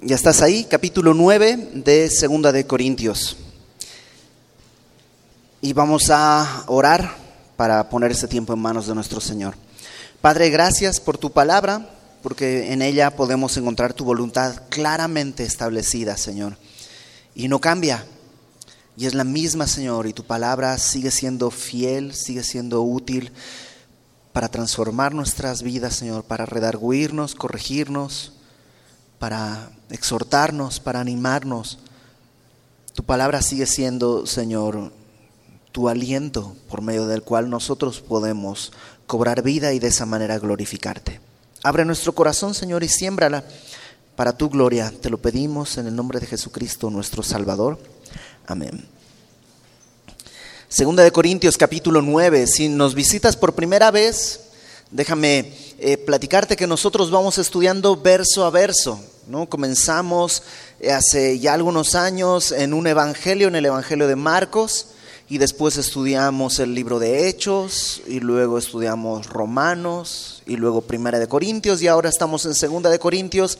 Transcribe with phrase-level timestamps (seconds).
[0.00, 3.36] Ya estás ahí, capítulo 9 de Segunda de Corintios.
[5.60, 7.16] Y vamos a orar
[7.56, 9.56] para poner este tiempo en manos de nuestro Señor.
[10.20, 11.90] Padre, gracias por tu palabra,
[12.22, 16.56] porque en ella podemos encontrar tu voluntad claramente establecida, Señor.
[17.34, 18.06] Y no cambia.
[18.96, 23.32] Y es la misma, Señor, y tu palabra sigue siendo fiel, sigue siendo útil
[24.32, 28.37] para transformar nuestras vidas, Señor, para redarguirnos, corregirnos
[29.18, 31.78] para exhortarnos, para animarnos.
[32.94, 34.92] Tu palabra sigue siendo, Señor,
[35.72, 38.72] tu aliento por medio del cual nosotros podemos
[39.06, 41.20] cobrar vida y de esa manera glorificarte.
[41.62, 43.44] Abre nuestro corazón, Señor, y siémbrala
[44.16, 44.92] para tu gloria.
[45.00, 47.78] Te lo pedimos en el nombre de Jesucristo, nuestro Salvador.
[48.46, 48.86] Amén.
[50.68, 52.46] Segunda de Corintios capítulo 9.
[52.46, 54.40] Si nos visitas por primera vez,
[54.90, 59.00] déjame eh, platicarte que nosotros vamos estudiando verso a verso.
[59.28, 59.48] ¿no?
[59.48, 60.42] Comenzamos
[60.80, 64.88] eh, hace ya algunos años en un evangelio, en el evangelio de Marcos,
[65.30, 71.28] y después estudiamos el libro de Hechos, y luego estudiamos Romanos, y luego Primera de
[71.28, 73.58] Corintios, y ahora estamos en Segunda de Corintios,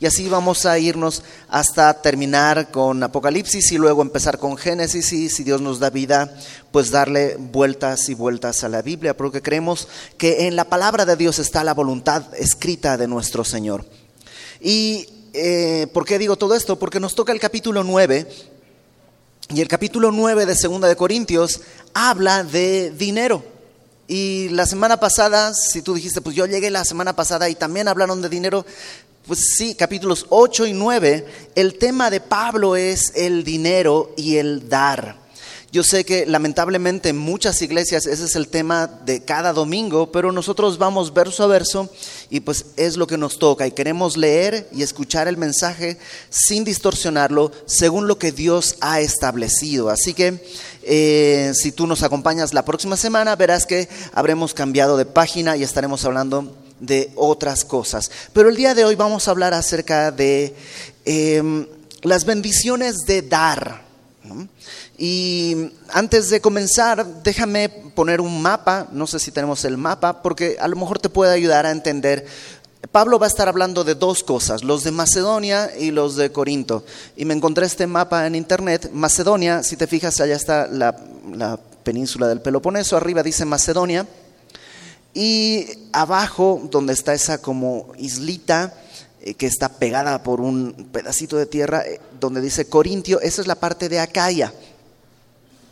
[0.00, 5.28] y así vamos a irnos hasta terminar con Apocalipsis y luego empezar con Génesis, y
[5.28, 6.34] si Dios nos da vida,
[6.72, 11.16] pues darle vueltas y vueltas a la Biblia, porque creemos que en la palabra de
[11.16, 13.84] Dios está la voluntad escrita de nuestro Señor.
[14.58, 16.78] ¿Y eh, por qué digo todo esto?
[16.78, 18.26] Porque nos toca el capítulo 9,
[19.52, 21.60] y el capítulo 9 de Segunda de Corintios
[21.92, 23.42] habla de dinero.
[24.06, 27.88] Y la semana pasada, si tú dijiste, pues yo llegué la semana pasada y también
[27.88, 28.64] hablaron de dinero,
[29.26, 31.26] pues sí, capítulos 8 y 9,
[31.56, 35.16] el tema de Pablo es el dinero y el dar.
[35.72, 40.32] Yo sé que lamentablemente en muchas iglesias ese es el tema de cada domingo, pero
[40.32, 41.88] nosotros vamos verso a verso
[42.28, 45.96] y pues es lo que nos toca y queremos leer y escuchar el mensaje
[46.28, 49.90] sin distorsionarlo según lo que Dios ha establecido.
[49.90, 50.44] Así que
[50.82, 55.62] eh, si tú nos acompañas la próxima semana verás que habremos cambiado de página y
[55.62, 58.10] estaremos hablando de otras cosas.
[58.32, 60.52] Pero el día de hoy vamos a hablar acerca de
[61.04, 61.64] em,
[62.02, 63.88] las bendiciones de dar.
[65.02, 70.58] Y antes de comenzar, déjame poner un mapa, no sé si tenemos el mapa, porque
[70.60, 72.26] a lo mejor te puede ayudar a entender.
[72.92, 76.84] Pablo va a estar hablando de dos cosas, los de Macedonia y los de Corinto.
[77.16, 78.90] Y me encontré este mapa en internet.
[78.92, 80.94] Macedonia, si te fijas, allá está la,
[81.32, 84.06] la península del Peloponeso, arriba dice Macedonia.
[85.14, 88.74] Y abajo, donde está esa como islita,
[89.22, 93.46] eh, que está pegada por un pedacito de tierra eh, donde dice Corintio, esa es
[93.46, 94.52] la parte de Acaya.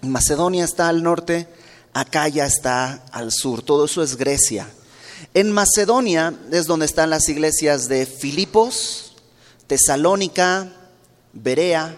[0.03, 1.48] Macedonia está al norte,
[1.92, 4.69] Acaya está al sur, todo eso es Grecia.
[5.34, 9.16] En Macedonia es donde están las iglesias de Filipos,
[9.66, 10.72] Tesalónica,
[11.32, 11.97] Berea.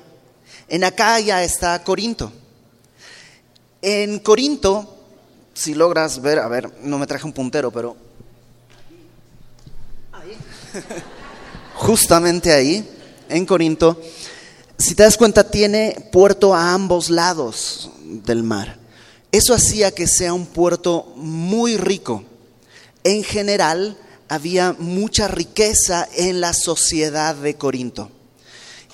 [0.69, 2.33] En Acaya está Corinto.
[3.83, 4.97] En Corinto,
[5.55, 7.97] si logras ver, a ver, no me traje un puntero, pero
[10.13, 10.37] ahí.
[11.75, 12.89] justamente ahí,
[13.29, 14.01] en Corinto,
[14.81, 18.79] si te das cuenta, tiene puerto a ambos lados del mar.
[19.31, 22.25] Eso hacía que sea un puerto muy rico.
[23.05, 23.97] En general,
[24.29, 28.11] había mucha riqueza en la sociedad de Corinto.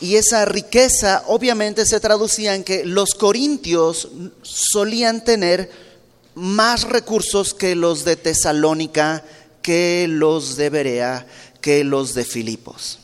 [0.01, 4.09] Y esa riqueza obviamente se traducía en que los corintios
[4.43, 5.71] solían tener
[6.35, 9.25] más recursos que los de Tesalónica,
[9.63, 11.27] que los de Berea,
[11.63, 12.99] que los de Filipos.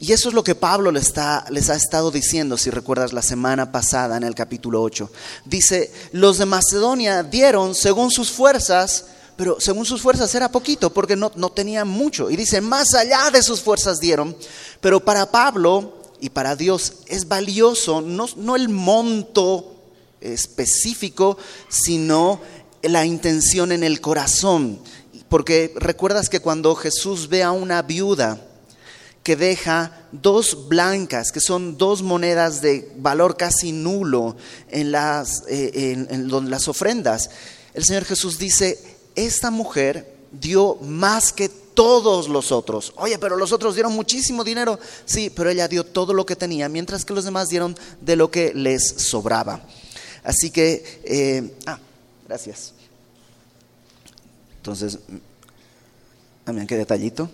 [0.00, 3.22] Y eso es lo que Pablo les, está, les ha estado diciendo, si recuerdas la
[3.22, 5.10] semana pasada en el capítulo 8.
[5.44, 9.06] Dice, los de Macedonia dieron según sus fuerzas,
[9.36, 12.30] pero según sus fuerzas era poquito porque no, no tenían mucho.
[12.30, 14.36] Y dice, más allá de sus fuerzas dieron,
[14.80, 19.74] pero para Pablo y para Dios es valioso no, no el monto
[20.20, 21.38] específico,
[21.68, 22.40] sino
[22.82, 24.78] la intención en el corazón.
[25.28, 28.47] Porque recuerdas que cuando Jesús ve a una viuda
[29.22, 34.36] que deja dos blancas, que son dos monedas de valor casi nulo
[34.70, 37.30] en las, eh, en las ofrendas,
[37.74, 38.76] el Señor Jesús dice,
[39.14, 42.92] esta mujer dio más que todos los otros.
[42.96, 44.80] Oye, pero los otros dieron muchísimo dinero.
[45.04, 48.32] Sí, pero ella dio todo lo que tenía, mientras que los demás dieron de lo
[48.32, 49.62] que les sobraba.
[50.24, 51.78] Así que, eh, ah,
[52.26, 52.74] gracias.
[54.56, 54.98] Entonces,
[56.44, 57.30] también qué detallito.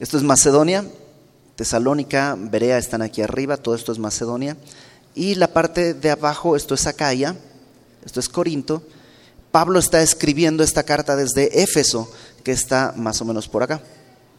[0.00, 0.86] Esto es Macedonia,
[1.62, 4.56] Tesalónica, Berea están aquí arriba, todo esto es Macedonia.
[5.14, 7.36] Y la parte de abajo, esto es Acaya,
[8.04, 8.82] esto es Corinto.
[9.52, 12.10] Pablo está escribiendo esta carta desde Éfeso,
[12.42, 13.80] que está más o menos por acá.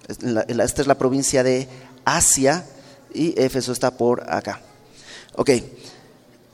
[0.10, 1.70] Esta es la provincia de
[2.04, 2.66] Asia
[3.14, 4.60] y Éfeso está por acá.
[5.36, 5.50] Ok,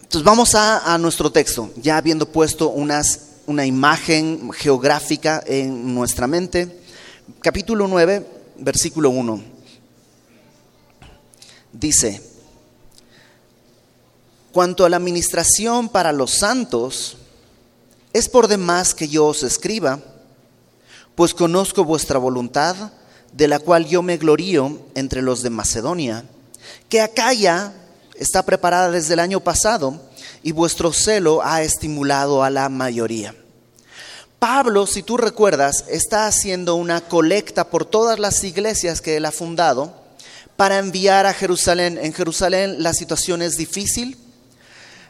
[0.03, 6.79] entonces vamos a, nuestro texto, ya habiendo puesto una imagen geográfica en nuestra mente.
[7.41, 8.23] Capítulo 9,
[8.59, 9.58] versículo 1.
[11.71, 12.21] Dice,
[14.51, 17.17] cuanto a la administración para los santos,
[18.13, 19.99] es por demás que yo os escriba,
[21.15, 22.91] pues conozco vuestra voluntad,
[23.33, 26.25] de la cual yo me glorío entre los de Macedonia,
[26.89, 27.73] que Acaya
[28.15, 30.01] está preparada desde el año pasado
[30.41, 33.35] y vuestro celo ha estimulado a la mayoría.
[34.39, 39.31] Pablo, si tú recuerdas, está haciendo una colecta por todas las iglesias que él ha
[39.31, 39.98] fundado
[40.59, 41.97] para enviar a Jerusalén.
[42.01, 44.17] En Jerusalén la situación es difícil,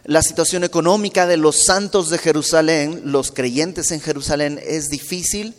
[0.04, 5.56] la situación económica de los santos de Jerusalén, los creyentes en Jerusalén, es difícil.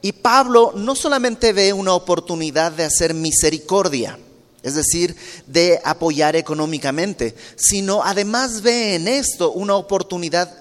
[0.00, 4.16] Y Pablo no solamente ve una oportunidad de hacer misericordia,
[4.62, 5.16] es decir,
[5.48, 10.56] de apoyar económicamente, sino además ve en esto una oportunidad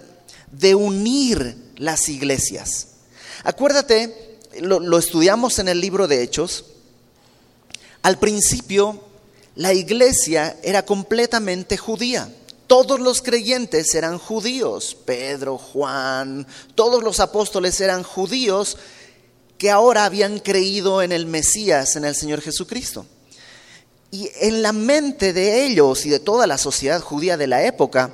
[0.51, 2.88] de unir las iglesias.
[3.44, 6.65] Acuérdate, lo, estudiamos en el libro de Hechos,
[8.05, 8.99] al principio
[9.55, 12.31] la iglesia era completamente judía.
[12.67, 18.77] Todos los creyentes eran judíos, Pedro, Juan, todos los apóstoles eran judíos
[19.57, 23.07] que ahora habían creído en el Mesías, en el Señor Jesucristo.
[24.11, 28.11] Y en la mente de ellos y de toda la sociedad judía de la época,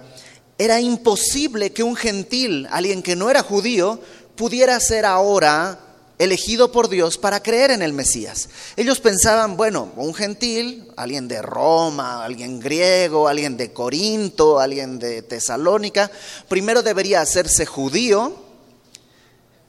[0.58, 4.00] era imposible que un gentil, alguien que no era judío,
[4.38, 5.91] pudiera ser ahora
[6.22, 8.50] elegido por Dios para creer en el Mesías.
[8.78, 15.24] Ellos pensaban, bueno, un gentil, alguien de Roma, alguien griego, alguien de Corinto, alguien de
[15.24, 16.12] Tesalónica,
[16.48, 18.36] primero debería hacerse judío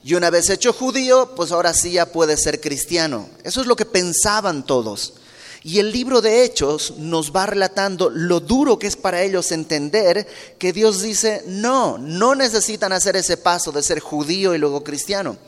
[0.04, 3.30] y una vez hecho judío, pues ahora sí ya puede ser cristiano.
[3.44, 5.14] Eso es lo que pensaban todos.
[5.62, 10.26] Y el libro de Hechos nos va relatando lo duro que es para ellos entender
[10.58, 15.38] que Dios dice, no, no necesitan hacer ese paso de ser judío y luego cristiano.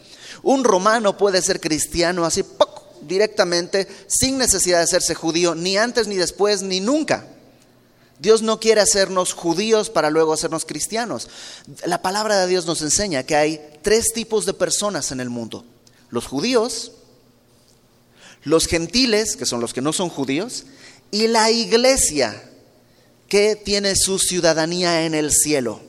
[0.44, 2.44] Un romano puede ser cristiano así
[3.00, 7.26] directamente sin necesidad de hacerse judío, ni antes, ni después, ni nunca.
[8.18, 11.28] Dios no quiere hacernos judíos para luego hacernos cristianos.
[11.86, 15.64] La palabra de Dios nos enseña que hay tres tipos de personas en el mundo.
[16.10, 16.92] Los judíos,
[18.44, 20.64] los gentiles, que son los que no son judíos,
[21.10, 22.50] y la iglesia,
[23.28, 25.80] que tiene su ciudadanía en el cielo.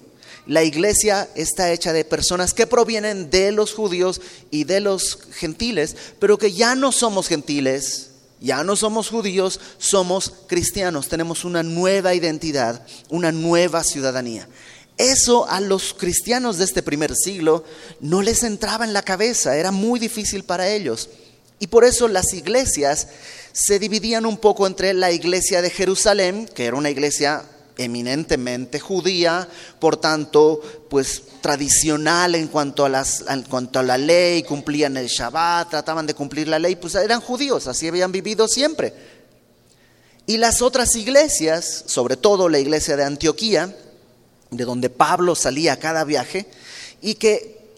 [0.47, 4.21] La iglesia está hecha de personas que provienen de los judíos
[4.51, 10.31] y de los gentiles, pero que ya no somos gentiles, ya no somos judíos, somos
[10.47, 14.47] cristianos, tenemos una nueva identidad, una nueva ciudadanía.
[14.97, 17.63] Eso a los cristianos de este primer siglo
[17.99, 21.09] no les entraba en la cabeza, era muy difícil para ellos.
[21.59, 23.07] Y por eso las iglesias
[23.51, 27.45] se dividían un poco entre la iglesia de Jerusalén, que era una iglesia
[27.77, 29.47] eminentemente judía,
[29.79, 35.07] por tanto, pues tradicional en cuanto a, las, en cuanto a la ley, cumplían el
[35.07, 38.93] Shabbat, trataban de cumplir la ley, pues eran judíos, así habían vivido siempre.
[40.25, 43.75] Y las otras iglesias, sobre todo la iglesia de Antioquía,
[44.49, 46.47] de donde Pablo salía a cada viaje,
[47.01, 47.69] y que,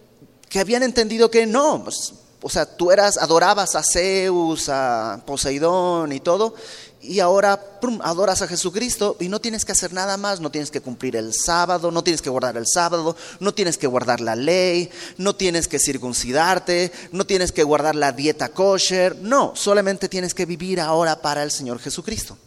[0.48, 6.14] que habían entendido que no, pues, o sea, tú eras, adorabas a Zeus, a Poseidón
[6.14, 6.54] y todo,
[7.02, 7.62] y ahora
[8.02, 11.34] adoras a Jesucristo y no tienes que hacer nada más, no tienes que cumplir el
[11.34, 15.68] sábado, no tienes que guardar el sábado, no tienes que guardar la ley, no tienes
[15.68, 21.22] que circuncidarte, no tienes que guardar la dieta kosher, no, solamente tienes que vivir ahora
[21.22, 22.38] para el Señor Jesucristo.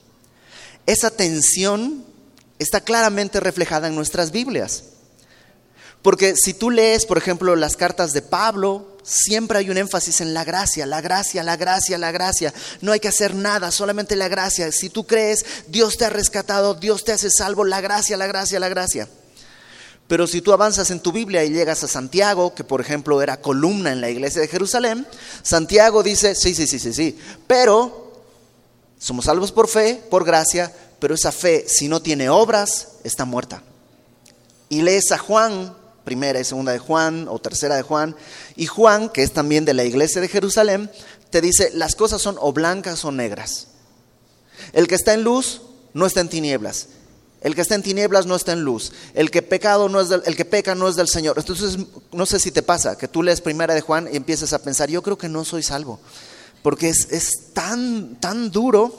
[0.86, 2.04] Esa tensión
[2.58, 4.84] está claramente reflejada en nuestras Biblias.
[6.02, 10.32] Porque si tú lees, por ejemplo, las cartas de Pablo, siempre hay un énfasis en
[10.32, 12.54] la gracia, la gracia, la gracia, la gracia.
[12.80, 14.70] No hay que hacer nada, solamente la gracia.
[14.70, 18.60] Si tú crees, Dios te ha rescatado, Dios te hace salvo, la gracia, la gracia,
[18.60, 19.08] la gracia.
[20.06, 23.40] Pero si tú avanzas en tu Biblia y llegas a Santiago, que por ejemplo era
[23.40, 25.06] columna en la iglesia de Jerusalén,
[25.42, 28.12] Santiago dice, sí, sí, sí, sí, sí, pero
[28.98, 33.62] somos salvos por fe, por gracia, pero esa fe, si no tiene obras, está muerta.
[34.68, 35.74] Y lees a Juan
[36.10, 38.16] primera y segunda de Juan o tercera de Juan.
[38.56, 40.90] Y Juan, que es también de la iglesia de Jerusalén,
[41.30, 43.68] te dice, las cosas son o blancas o negras.
[44.72, 45.62] El que está en luz
[45.94, 46.88] no está en tinieblas.
[47.42, 48.92] El que está en tinieblas no está en luz.
[49.14, 51.38] El que pecado no es el que peca no es del Señor.
[51.38, 51.78] Entonces,
[52.10, 54.90] no sé si te pasa que tú lees primera de Juan y empiezas a pensar,
[54.90, 56.00] yo creo que no soy salvo.
[56.64, 58.92] Porque es, es tan, tan duro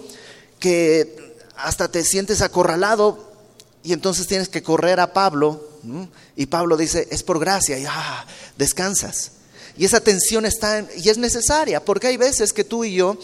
[0.60, 3.34] que hasta te sientes acorralado
[3.84, 5.71] y entonces tienes que correr a Pablo
[6.36, 8.26] y Pablo dice, es por gracia, y ah,
[8.58, 9.32] descansas.
[9.78, 13.18] Y esa tensión está, y es necesaria, porque hay veces que tú y yo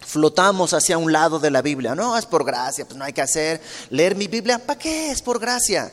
[0.00, 1.94] flotamos hacia un lado de la Biblia.
[1.94, 3.60] No, es por gracia, pues no hay que hacer.
[3.90, 5.10] Leer mi Biblia, ¿para qué?
[5.10, 5.92] Es por gracia.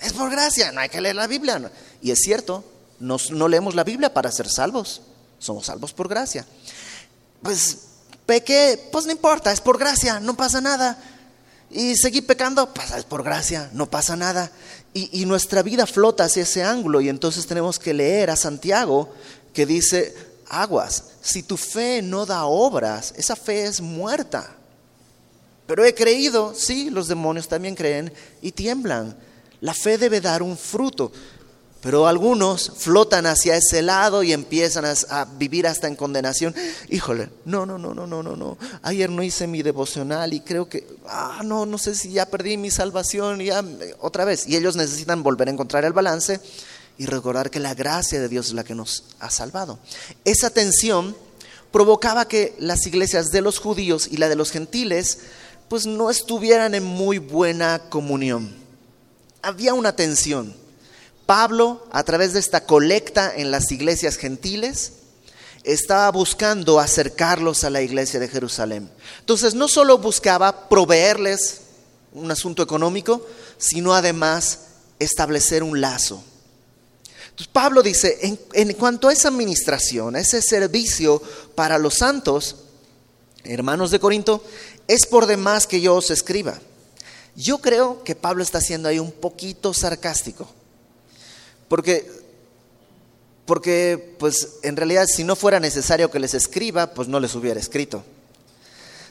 [0.00, 1.70] Es por gracia, no hay que leer la Biblia.
[2.02, 2.64] Y es cierto,
[2.98, 5.02] no leemos la Biblia para ser salvos.
[5.38, 6.46] Somos salvos por gracia.
[7.42, 7.78] Pues
[8.26, 10.98] pequé, pues no importa, es por gracia, no pasa nada.
[11.70, 14.50] Y seguí pecando, pues es por gracia, no pasa nada.
[14.92, 19.12] Y, y nuestra vida flota hacia ese ángulo y entonces tenemos que leer a Santiago
[19.52, 20.14] que dice,
[20.48, 24.56] aguas, si tu fe no da obras, esa fe es muerta.
[25.66, 28.12] Pero he creído, sí, los demonios también creen
[28.42, 29.16] y tiemblan.
[29.60, 31.12] La fe debe dar un fruto.
[31.80, 36.54] Pero algunos flotan hacia ese lado y empiezan a, vivir hasta en condenación.
[36.90, 38.58] Híjole, no, no, no, no, no, no, no.
[38.82, 42.58] Ayer no hice mi devocional y creo que, ah, no, no sé si ya perdí
[42.58, 43.64] mi salvación y ya
[44.00, 44.46] otra vez.
[44.46, 46.40] Y ellos necesitan volver a encontrar el balance
[46.98, 49.78] y recordar que la gracia de Dios es la que nos ha salvado.
[50.26, 51.16] Esa tensión
[51.72, 55.18] provocaba que las iglesias de los judíos y la de los gentiles
[55.70, 58.54] pues no estuvieran en muy buena comunión.
[59.40, 60.59] Había una tensión.
[61.30, 64.94] Pablo, a través de esta colecta en las iglesias gentiles,
[65.62, 68.90] estaba buscando acercarlos a la iglesia de Jerusalén.
[69.20, 71.60] Entonces, no solo buscaba proveerles
[72.14, 73.24] un asunto económico,
[73.58, 74.58] sino además
[74.98, 76.20] establecer un lazo.
[77.52, 81.22] Pablo dice, en, en cuanto a esa administración, a ese servicio
[81.54, 82.56] para los santos,
[83.44, 84.42] hermanos de Corinto,
[84.88, 86.58] es por demás que yo os escriba.
[87.36, 90.54] Yo creo que Pablo está siendo ahí un poquito sarcástico.
[91.70, 92.04] Porque,
[93.46, 97.60] porque, pues, en realidad, si no fuera necesario que les escriba, pues no les hubiera
[97.60, 98.02] escrito.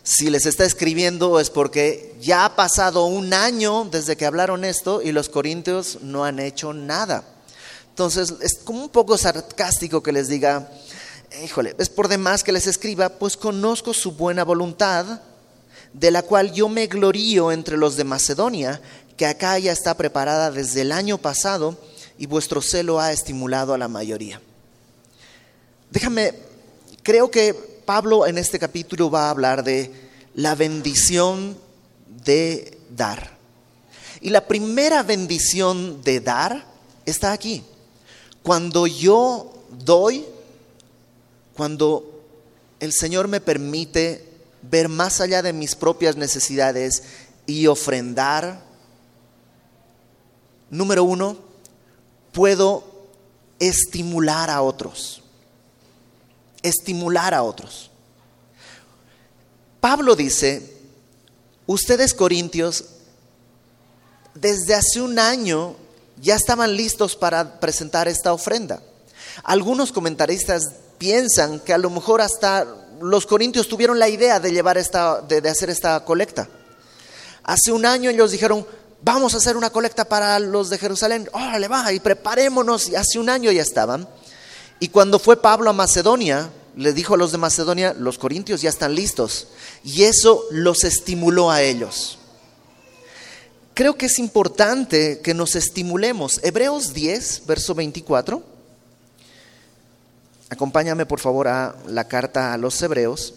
[0.03, 5.01] Si les está escribiendo es porque ya ha pasado un año desde que hablaron esto
[5.01, 7.23] y los corintios no han hecho nada.
[7.91, 10.69] Entonces, es como un poco sarcástico que les diga,
[11.41, 15.21] híjole, es por demás que les escriba, pues conozco su buena voluntad,
[15.93, 18.81] de la cual yo me glorío entre los de Macedonia,
[19.15, 21.77] que acá ya está preparada desde el año pasado
[22.19, 24.41] y vuestro celo ha estimulado a la mayoría.
[25.89, 26.33] Déjame,
[27.01, 29.89] creo que Pablo en este capítulo va a hablar de
[30.35, 31.57] la bendición
[32.25, 33.37] de dar.
[34.19, 36.65] Y la primera bendición de dar
[37.05, 37.63] está aquí.
[38.43, 39.53] Cuando yo
[39.85, 40.25] doy,
[41.55, 42.21] cuando
[42.81, 44.25] el Señor me permite
[44.61, 47.01] ver más allá de mis propias necesidades
[47.45, 48.61] y ofrendar,
[50.69, 51.48] número uno,
[52.31, 52.83] puedo
[53.59, 55.21] estimular a otros.
[56.61, 57.89] Estimular a otros.
[59.79, 60.73] Pablo dice,
[61.65, 62.85] ustedes corintios,
[64.33, 65.75] desde hace un año
[66.21, 68.81] ya estaban listos para presentar esta ofrenda.
[69.43, 70.63] Algunos comentaristas
[70.97, 72.67] piensan que a lo mejor hasta
[73.01, 76.49] los corintios tuvieron la idea de llevar esta, de, hacer esta colecta.
[77.43, 78.67] Hace un año ellos dijeron,
[79.01, 82.89] vamos a hacer una colecta para los de Jerusalén, órale, va, y preparémonos.
[82.89, 84.07] Y hace un año ya estaban.
[84.79, 88.69] Y cuando fue Pablo a Macedonia, le dijo a los de Macedonia, los corintios ya
[88.69, 89.47] están listos.
[89.83, 92.19] Y eso los estimuló a ellos.
[93.73, 96.39] Creo que es importante que nos estimulemos.
[96.43, 98.43] Hebreos 10, verso 24.
[100.49, 103.35] Acompáñame por favor a la carta a los Hebreos,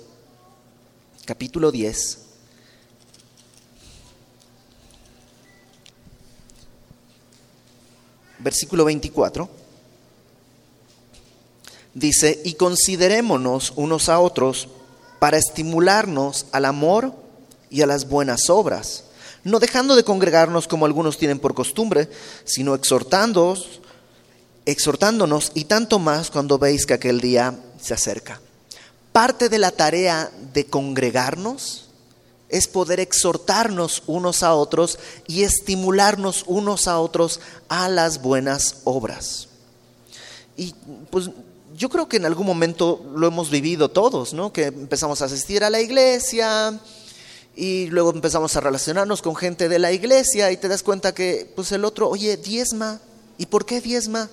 [1.27, 2.19] capítulo 10.
[8.43, 9.49] Versículo 24,
[11.95, 14.69] dice, y considerémonos unos a otros
[15.19, 17.15] para estimularnos al amor
[17.71, 19.05] y a las buenas obras,
[19.45, 22.09] no dejando de congregarnos como algunos tienen por costumbre,
[22.45, 23.81] sino exhortándonos,
[24.67, 28.41] exhortándonos y tanto más cuando veis que aquel día se acerca.
[29.13, 31.92] Parte de la tarea de congregarnos
[32.53, 39.49] es poder exhortarnos unos a otros y estimularnos unos a otros a las buenas obras.
[40.57, 40.75] Y
[41.11, 41.31] pues
[41.77, 44.53] yo creo que en algún momento lo hemos vivido todos, ¿no?
[44.53, 46.79] Que empezamos a asistir a la iglesia
[47.57, 51.51] y luego empezamos a relacionarnos con gente de la iglesia y te das cuenta que
[51.57, 53.01] pues el otro, oye, diezma,
[53.39, 54.29] ¿y por qué diezma?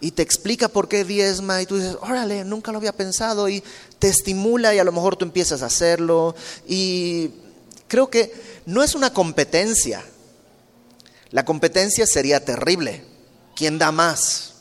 [0.00, 3.62] Y te explica por qué diezma y tú dices, órale, nunca lo había pensado y
[3.98, 6.34] te estimula y a lo mejor tú empiezas a hacerlo
[6.66, 7.30] y
[7.88, 8.32] creo que
[8.66, 10.04] no es una competencia.
[11.30, 13.04] La competencia sería terrible.
[13.56, 14.54] ¿Quién da más?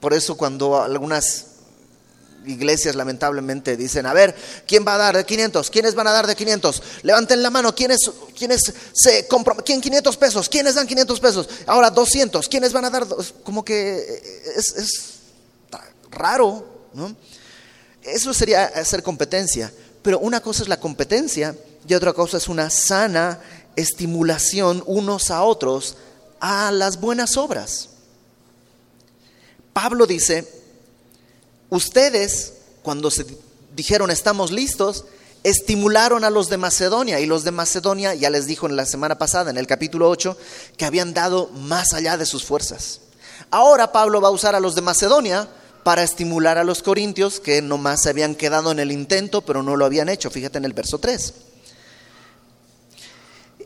[0.00, 1.51] Por eso cuando algunas
[2.46, 4.34] iglesias lamentablemente dicen, a ver,
[4.66, 5.70] ¿quién va a dar de 500?
[5.70, 6.82] ¿Quiénes van a dar de 500?
[7.02, 7.98] Levanten la mano, ¿quiénes,
[8.36, 9.28] quiénes se?
[9.64, 10.48] ¿Quién 500 pesos?
[10.48, 11.48] ¿Quiénes dan 500 pesos?
[11.66, 13.06] Ahora 200, ¿quiénes van a dar?
[13.44, 14.22] Como que
[14.56, 15.14] es, es
[16.10, 17.14] raro, ¿no?
[18.02, 19.72] Eso sería hacer competencia.
[20.02, 21.56] Pero una cosa es la competencia
[21.86, 23.40] y otra cosa es una sana
[23.76, 25.96] estimulación unos a otros
[26.40, 27.88] a las buenas obras.
[29.72, 30.61] Pablo dice,
[31.72, 32.52] ustedes
[32.82, 33.24] cuando se
[33.74, 35.06] dijeron estamos listos,
[35.42, 39.16] estimularon a los de Macedonia y los de Macedonia ya les dijo en la semana
[39.16, 40.36] pasada, en el capítulo 8,
[40.76, 43.00] que habían dado más allá de sus fuerzas.
[43.50, 45.48] Ahora Pablo va a usar a los de Macedonia
[45.82, 49.74] para estimular a los corintios que nomás se habían quedado en el intento, pero no
[49.74, 50.30] lo habían hecho.
[50.30, 51.34] Fíjate en el verso 3.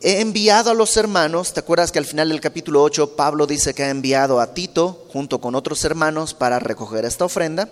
[0.01, 3.73] He enviado a los hermanos, ¿te acuerdas que al final del capítulo 8 Pablo dice
[3.73, 7.69] que ha enviado a Tito junto con otros hermanos para recoger esta ofrenda?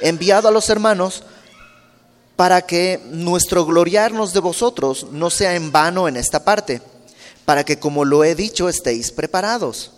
[0.00, 1.22] Enviado a los hermanos
[2.36, 6.80] para que nuestro gloriarnos de vosotros no sea en vano en esta parte,
[7.44, 9.92] para que como lo he dicho estéis preparados.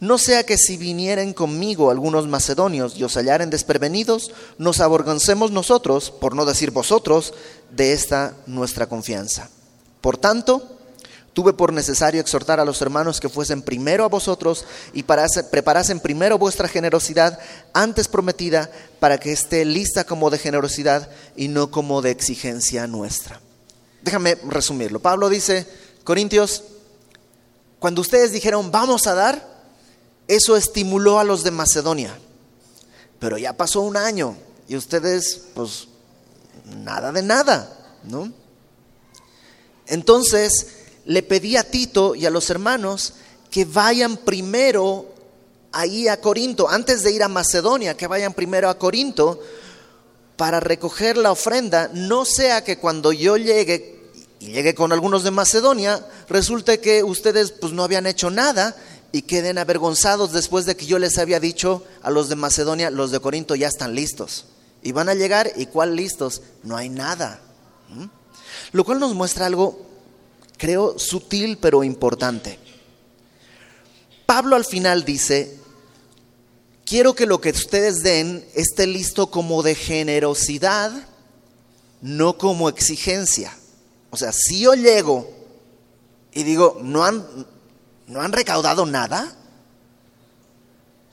[0.00, 6.10] No sea que si vinieren conmigo algunos macedonios y os hallaren desprevenidos, nos avergoncemos nosotros,
[6.10, 7.32] por no decir vosotros,
[7.70, 9.48] de esta nuestra confianza.
[10.00, 10.73] Por tanto,
[11.34, 15.98] Tuve por necesario exhortar a los hermanos que fuesen primero a vosotros y para preparasen
[15.98, 17.40] primero vuestra generosidad
[17.72, 23.40] antes prometida para que esté lista como de generosidad y no como de exigencia nuestra.
[24.00, 25.00] Déjame resumirlo.
[25.00, 25.66] Pablo dice,
[26.04, 26.62] Corintios,
[27.80, 29.54] cuando ustedes dijeron vamos a dar,
[30.28, 32.16] eso estimuló a los de Macedonia.
[33.18, 34.36] Pero ya pasó un año
[34.68, 35.88] y ustedes, pues,
[36.64, 38.32] nada de nada, ¿no?
[39.86, 43.14] Entonces, le pedí a Tito y a los hermanos
[43.50, 45.14] que vayan primero
[45.72, 49.40] ahí a Corinto, antes de ir a Macedonia, que vayan primero a Corinto
[50.36, 55.30] para recoger la ofrenda, no sea que cuando yo llegue y llegue con algunos de
[55.30, 58.76] Macedonia, resulte que ustedes pues no habían hecho nada
[59.12, 63.10] y queden avergonzados después de que yo les había dicho a los de Macedonia, los
[63.10, 64.46] de Corinto ya están listos.
[64.82, 66.42] Y van a llegar y cuál listos?
[66.62, 67.40] No hay nada.
[68.72, 69.86] Lo cual nos muestra algo
[70.64, 72.58] creo sutil pero importante.
[74.24, 75.58] Pablo al final dice,
[76.86, 80.90] quiero que lo que ustedes den esté listo como de generosidad,
[82.00, 83.54] no como exigencia.
[84.08, 85.30] O sea, si yo llego
[86.32, 87.46] y digo, ¿no han,
[88.06, 89.36] ¿no han recaudado nada?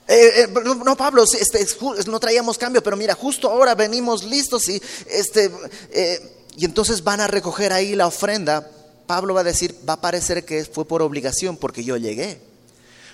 [0.08, 1.66] Eh, eh, no, Pablo, este,
[2.06, 5.50] no traíamos cambio, pero mira, justo ahora venimos listos y, este,
[5.90, 8.66] eh, y entonces van a recoger ahí la ofrenda.
[9.12, 12.40] Pablo va a decir, va a parecer que fue por obligación porque yo llegué.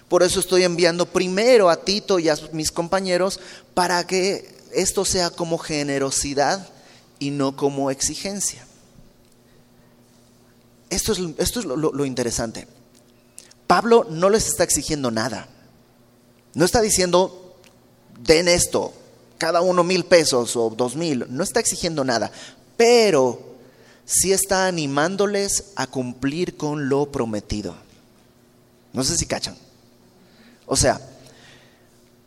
[0.08, 3.40] Por eso estoy enviando primero a Tito y a mis compañeros
[3.74, 6.68] para que esto sea como generosidad
[7.18, 8.64] y no como exigencia.
[10.88, 12.68] Esto es, esto es lo, lo interesante.
[13.66, 15.48] Pablo no les está exigiendo nada.
[16.54, 17.56] No está diciendo,
[18.20, 18.92] den esto,
[19.36, 21.26] cada uno mil pesos o dos mil.
[21.28, 22.30] No está exigiendo nada.
[22.76, 23.47] Pero
[24.08, 27.76] sí está animándoles a cumplir con lo prometido.
[28.94, 29.56] No sé si cachan.
[30.66, 31.00] O sea,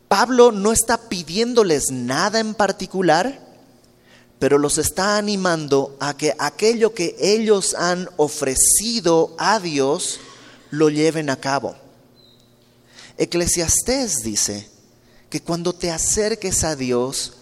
[0.06, 3.40] Pablo no está pidiéndoles nada en particular,
[4.38, 10.20] pero los está animando a que aquello que ellos han ofrecido a Dios
[10.70, 11.74] lo lleven a cabo.
[13.18, 14.68] Eclesiastés dice
[15.30, 17.34] que cuando te acerques a Dios,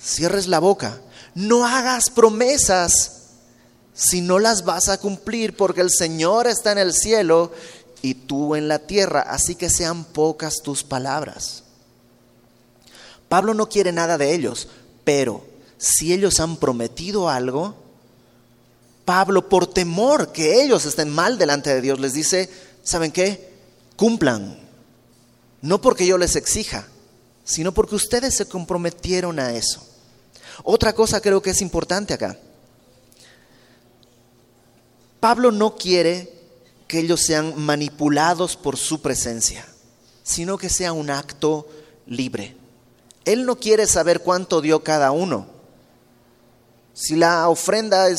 [0.00, 1.00] cierres la boca,
[1.34, 3.21] no hagas promesas
[3.94, 7.52] si no las vas a cumplir porque el Señor está en el cielo
[8.00, 11.62] y tú en la tierra, así que sean pocas tus palabras.
[13.28, 14.68] Pablo no quiere nada de ellos,
[15.04, 15.44] pero
[15.78, 17.74] si ellos han prometido algo,
[19.04, 22.48] Pablo, por temor que ellos estén mal delante de Dios, les dice,
[22.82, 23.52] ¿saben qué?
[23.96, 24.58] Cumplan.
[25.60, 26.86] No porque yo les exija,
[27.44, 29.84] sino porque ustedes se comprometieron a eso.
[30.62, 32.38] Otra cosa creo que es importante acá.
[35.22, 36.28] Pablo no quiere
[36.88, 39.64] que ellos sean manipulados por su presencia,
[40.24, 41.68] sino que sea un acto
[42.08, 42.56] libre.
[43.24, 45.46] Él no quiere saber cuánto dio cada uno.
[46.92, 48.16] Si la ofrenda eh,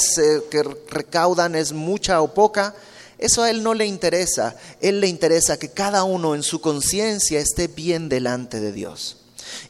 [0.49, 2.73] que recaudan es mucha o poca,
[3.17, 4.55] eso a él no le interesa.
[4.79, 9.17] Él le interesa que cada uno en su conciencia esté bien delante de Dios.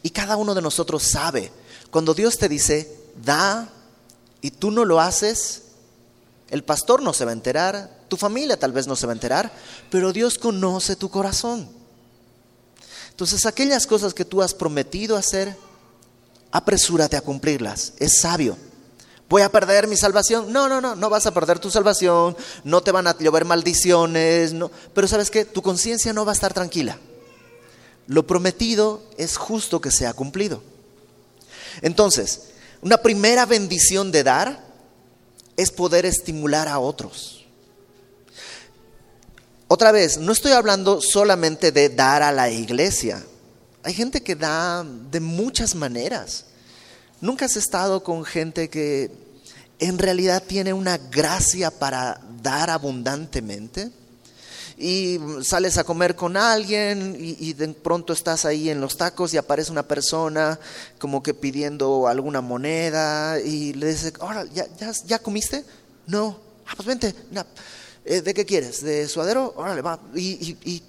[0.03, 1.51] Y cada uno de nosotros sabe,
[1.89, 3.73] cuando Dios te dice, da,
[4.39, 5.62] y tú no lo haces,
[6.53, 9.15] el pastor no se va a enterar, tu familia tal vez no se va a
[9.15, 9.51] enterar,
[9.89, 11.67] pero Dios conoce tu corazón.
[13.09, 15.57] Entonces aquellas cosas que tú has prometido hacer,
[16.51, 17.93] apresúrate a cumplirlas.
[17.97, 18.55] Es sabio.
[19.29, 20.53] ¿Voy a perder mi salvación?
[20.53, 24.53] No, no, no, no vas a perder tu salvación, no te van a llover maldiciones,
[24.53, 24.69] no.
[24.93, 26.99] pero sabes que tu conciencia no va a estar tranquila.
[28.05, 30.61] Lo prometido es justo que sea cumplido.
[31.81, 32.49] Entonces,
[32.83, 34.72] una primera bendición de dar
[35.57, 37.45] es poder estimular a otros.
[39.67, 43.23] Otra vez, no estoy hablando solamente de dar a la iglesia.
[43.83, 46.45] Hay gente que da de muchas maneras.
[47.21, 49.11] Nunca has estado con gente que
[49.79, 53.91] en realidad tiene una gracia para dar abundantemente
[54.77, 59.37] y sales a comer con alguien y, de pronto estás ahí en los tacos y
[59.37, 60.59] aparece una persona
[60.99, 64.65] como que pidiendo alguna moneda y le dice, ahora, ¿ya,
[65.05, 65.63] ya, comiste?
[66.07, 67.13] No, ah, pues vente,
[68.05, 68.83] eh, ¿de qué quieres?
[68.83, 69.53] ¿De suadero?
[69.55, 69.99] Órale, va.
[70.15, 70.83] Y, y,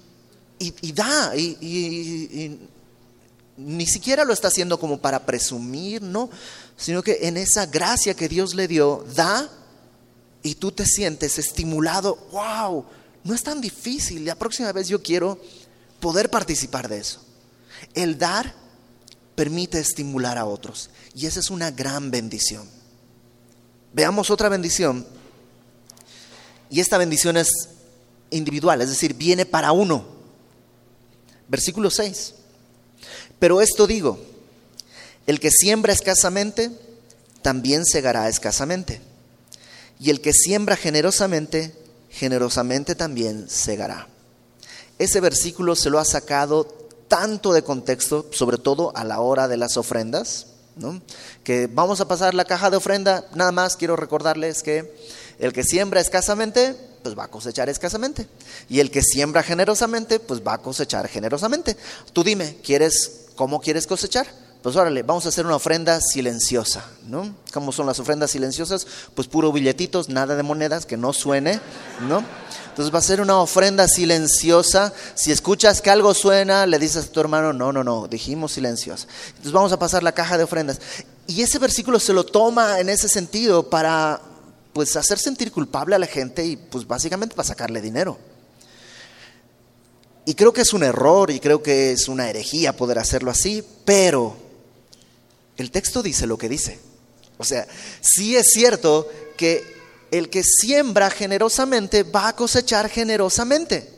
[0.59, 2.59] y da, y,
[3.57, 6.29] ni siquiera lo está haciendo como para presumir, ¿no?
[6.77, 9.49] Sino que en esa gracia que Dios le dio, da
[10.43, 12.85] y tú te sientes estimulado, wow,
[13.25, 14.23] no es tan difícil.
[14.23, 15.41] La próxima vez yo quiero
[15.99, 17.21] poder participar de eso.
[17.93, 18.53] El dar
[19.35, 22.69] permite estimular a otros y esa es una gran bendición.
[23.93, 25.05] Veamos otra bendición.
[26.69, 27.49] Y esta bendición es
[28.29, 30.05] individual, es decir, viene para uno.
[31.47, 32.33] Versículo 6.
[33.39, 34.19] Pero esto digo,
[35.27, 36.71] el que siembra escasamente,
[37.41, 39.01] también segará escasamente.
[39.99, 41.73] Y el que siembra generosamente,
[42.15, 44.07] generosamente también segará.
[44.97, 46.63] Ese versículo se lo ha sacado
[47.07, 50.47] tanto de contexto, sobre todo a la hora de las ofrendas,
[51.43, 54.93] que vamos a pasar la caja de ofrenda, nada más quiero recordarles que
[55.39, 58.27] el que siembra escasamente, pues va a cosechar escasamente.
[58.69, 61.77] Y el que siembra generosamente, pues va a cosechar generosamente.
[62.13, 64.27] Tú dime, ¿quieres cómo quieres cosechar?
[64.65, 67.35] Pues órale, vamos a hacer una ofrenda silenciosa, ¿no?
[67.53, 68.87] ¿Cómo son las ofrendas silenciosas?
[69.13, 71.59] Pues puro billetitos, nada de monedas, que no suene,
[72.09, 72.25] ¿no?
[72.69, 74.91] Entonces va a ser una ofrenda silenciosa.
[75.13, 79.05] Si escuchas que algo suena, le dices a tu hermano, no, no, no, dijimos silenciosa.
[79.27, 80.81] Entonces vamos a pasar la caja de ofrendas.
[81.27, 84.19] Y ese versículo se lo toma en ese sentido para,
[84.73, 88.17] pues, hacer sentir culpable a la gente y, pues, básicamente para sacarle dinero.
[90.25, 93.63] Y creo que es un error y creo que es una herejía poder hacerlo así,
[93.85, 94.43] pero
[95.57, 96.79] el texto dice lo que dice.
[97.37, 97.67] O sea,
[98.01, 99.63] sí es cierto que
[100.11, 103.89] el que siembra generosamente va a cosechar generosamente.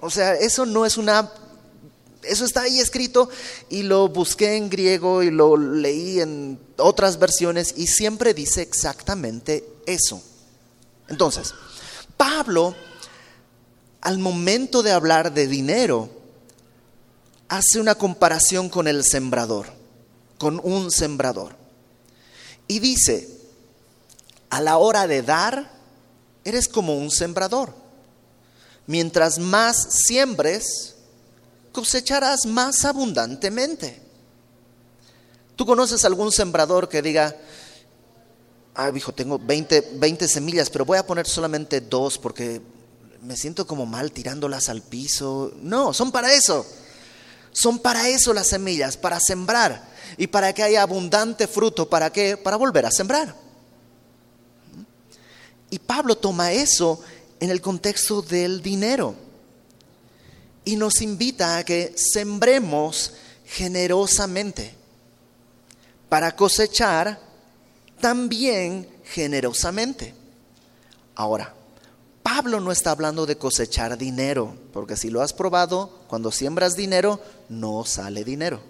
[0.00, 1.30] O sea, eso no es una...
[2.22, 3.28] Eso está ahí escrito
[3.68, 9.66] y lo busqué en griego y lo leí en otras versiones y siempre dice exactamente
[9.86, 10.22] eso.
[11.08, 11.52] Entonces,
[12.16, 12.76] Pablo,
[14.02, 16.10] al momento de hablar de dinero,
[17.48, 19.81] hace una comparación con el sembrador
[20.42, 21.54] con un sembrador.
[22.66, 23.28] Y dice,
[24.50, 25.70] a la hora de dar,
[26.42, 27.72] eres como un sembrador.
[28.88, 30.96] Mientras más siembres,
[31.70, 34.02] cosecharás más abundantemente.
[35.54, 37.36] ¿Tú conoces algún sembrador que diga,
[38.74, 42.60] ah, hijo, tengo 20, 20 semillas, pero voy a poner solamente dos porque
[43.20, 45.52] me siento como mal tirándolas al piso?
[45.62, 46.66] No, son para eso.
[47.52, 51.88] Son para eso las semillas, para sembrar y para que haya abundante fruto.
[51.88, 52.36] ¿Para qué?
[52.36, 53.34] Para volver a sembrar.
[55.70, 57.00] Y Pablo toma eso
[57.40, 59.14] en el contexto del dinero
[60.64, 63.12] y nos invita a que sembremos
[63.46, 64.74] generosamente
[66.08, 67.18] para cosechar
[68.00, 70.14] también generosamente.
[71.14, 71.54] Ahora,
[72.22, 77.20] Pablo no está hablando de cosechar dinero, porque si lo has probado, cuando siembras dinero,
[77.48, 78.60] no sale dinero.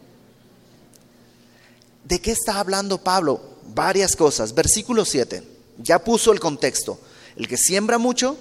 [2.04, 3.40] ¿De qué está hablando Pablo?
[3.74, 4.54] Varias cosas.
[4.54, 5.42] Versículo 7,
[5.78, 6.98] ya puso el contexto.
[7.36, 8.36] El que siembra mucho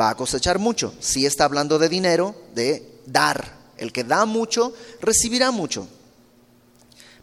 [0.00, 0.94] va a cosechar mucho.
[1.00, 3.58] Si está hablando de dinero, de dar.
[3.76, 5.88] El que da mucho, recibirá mucho.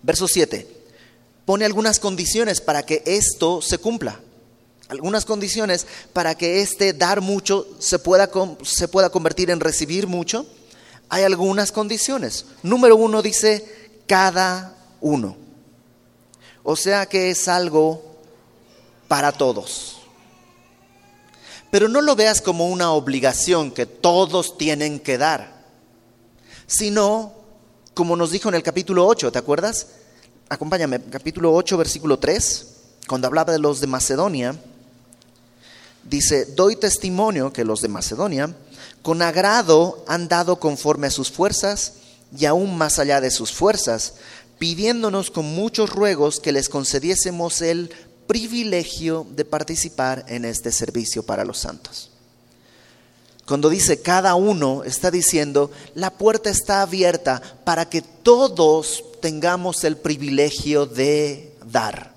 [0.01, 0.67] Verso 7,
[1.45, 4.19] pone algunas condiciones para que esto se cumpla.
[4.89, 8.29] Algunas condiciones para que este dar mucho se pueda,
[8.63, 10.45] se pueda convertir en recibir mucho.
[11.09, 12.45] Hay algunas condiciones.
[12.63, 13.65] Número uno dice
[14.07, 15.46] cada uno.
[16.69, 18.03] O sea que es algo
[19.07, 19.99] para todos.
[21.71, 25.63] Pero no lo veas como una obligación que todos tienen que dar,
[26.65, 27.31] sino
[27.93, 29.87] como nos dijo en el capítulo 8, ¿te acuerdas?
[30.49, 32.67] Acompáñame, capítulo 8, versículo 3,
[33.07, 34.53] cuando hablaba de los de Macedonia,
[36.03, 38.53] dice, doy testimonio que los de Macedonia
[39.03, 41.93] con agrado han dado conforme a sus fuerzas
[42.37, 44.15] y aún más allá de sus fuerzas,
[44.57, 47.91] pidiéndonos con muchos ruegos que les concediésemos el
[48.27, 52.11] privilegio de participar en este servicio para los santos.
[53.45, 59.95] Cuando dice cada uno, está diciendo, la puerta está abierta para que todos tengamos el
[59.95, 62.13] privilegio de dar.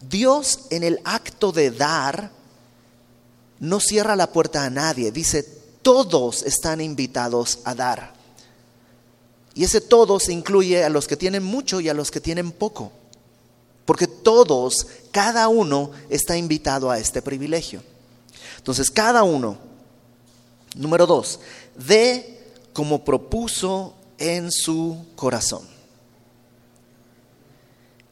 [0.00, 2.30] Dios en el acto de dar
[3.58, 5.42] no cierra la puerta a nadie, dice,
[5.82, 8.15] todos están invitados a dar.
[9.56, 12.92] Y ese todos incluye a los que tienen mucho y a los que tienen poco.
[13.86, 17.82] Porque todos, cada uno está invitado a este privilegio.
[18.58, 19.56] Entonces, cada uno,
[20.74, 21.40] número dos,
[21.74, 22.38] dé
[22.74, 25.66] como propuso en su corazón.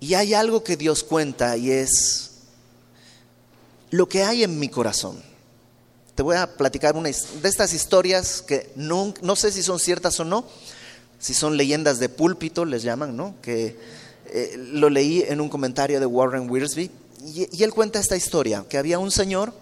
[0.01, 2.31] Y hay algo que Dios cuenta y es
[3.91, 5.23] lo que hay en mi corazón.
[6.15, 10.19] Te voy a platicar una de estas historias que no, no sé si son ciertas
[10.21, 10.47] o no,
[11.25, 13.35] si son leyendas de púlpito, les llaman, ¿no?
[13.41, 13.79] Que
[14.27, 16.91] eh, lo leí en un comentario de Warren Wiersbe,
[17.25, 19.55] y, él cuenta esta historia, que había un señor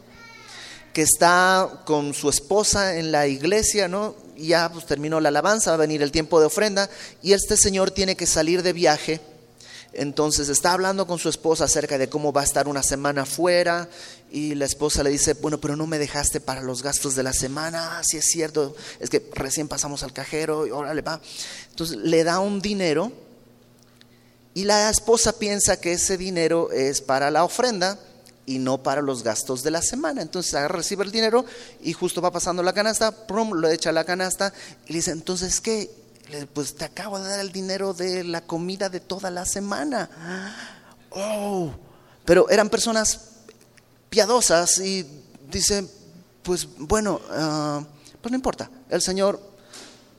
[0.93, 4.17] que está con su esposa en la iglesia, ¿no?
[4.37, 6.91] ya pues, terminó la alabanza, va a venir el tiempo de ofrenda,
[7.23, 9.21] y este señor tiene que salir de viaje.
[9.93, 13.89] Entonces está hablando con su esposa acerca de cómo va a estar una semana fuera
[14.33, 17.35] y la esposa le dice, bueno, pero no me dejaste para los gastos de la
[17.35, 21.21] semana, ah, si es cierto, es que recién pasamos al cajero y órale va.
[21.69, 23.13] Entonces le da un dinero
[24.55, 27.99] y la esposa piensa que ese dinero es para la ofrenda
[28.47, 30.23] y no para los gastos de la semana.
[30.23, 31.45] Entonces recibe el dinero
[31.83, 34.55] y justo va pasando la canasta, prum, lo echa a la canasta
[34.87, 35.91] y le dice, entonces ¿qué?
[36.55, 40.09] Pues te acabo de dar el dinero de la comida de toda la semana.
[41.11, 41.71] Oh,
[42.25, 43.32] pero eran personas
[44.13, 45.07] piadosas y
[45.51, 45.89] dice,
[46.43, 47.83] pues bueno, ah,
[48.21, 49.41] pues no importa, el Señor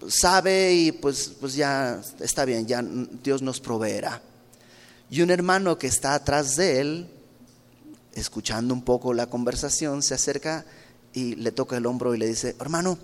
[0.08, 4.20] sabe y pues, pues ya está bien, ya Dios nos proveerá.
[5.12, 7.08] Y un hermano que está atrás de él,
[8.16, 10.66] escuchando un poco la conversación, se acerca
[11.14, 12.98] y le toca el hombro y le dice, hermano,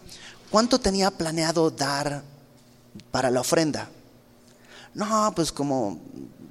[0.50, 2.24] ¿cuánto tenía planeado dar
[3.12, 3.92] para la ofrenda?
[4.96, 6.02] No, pues como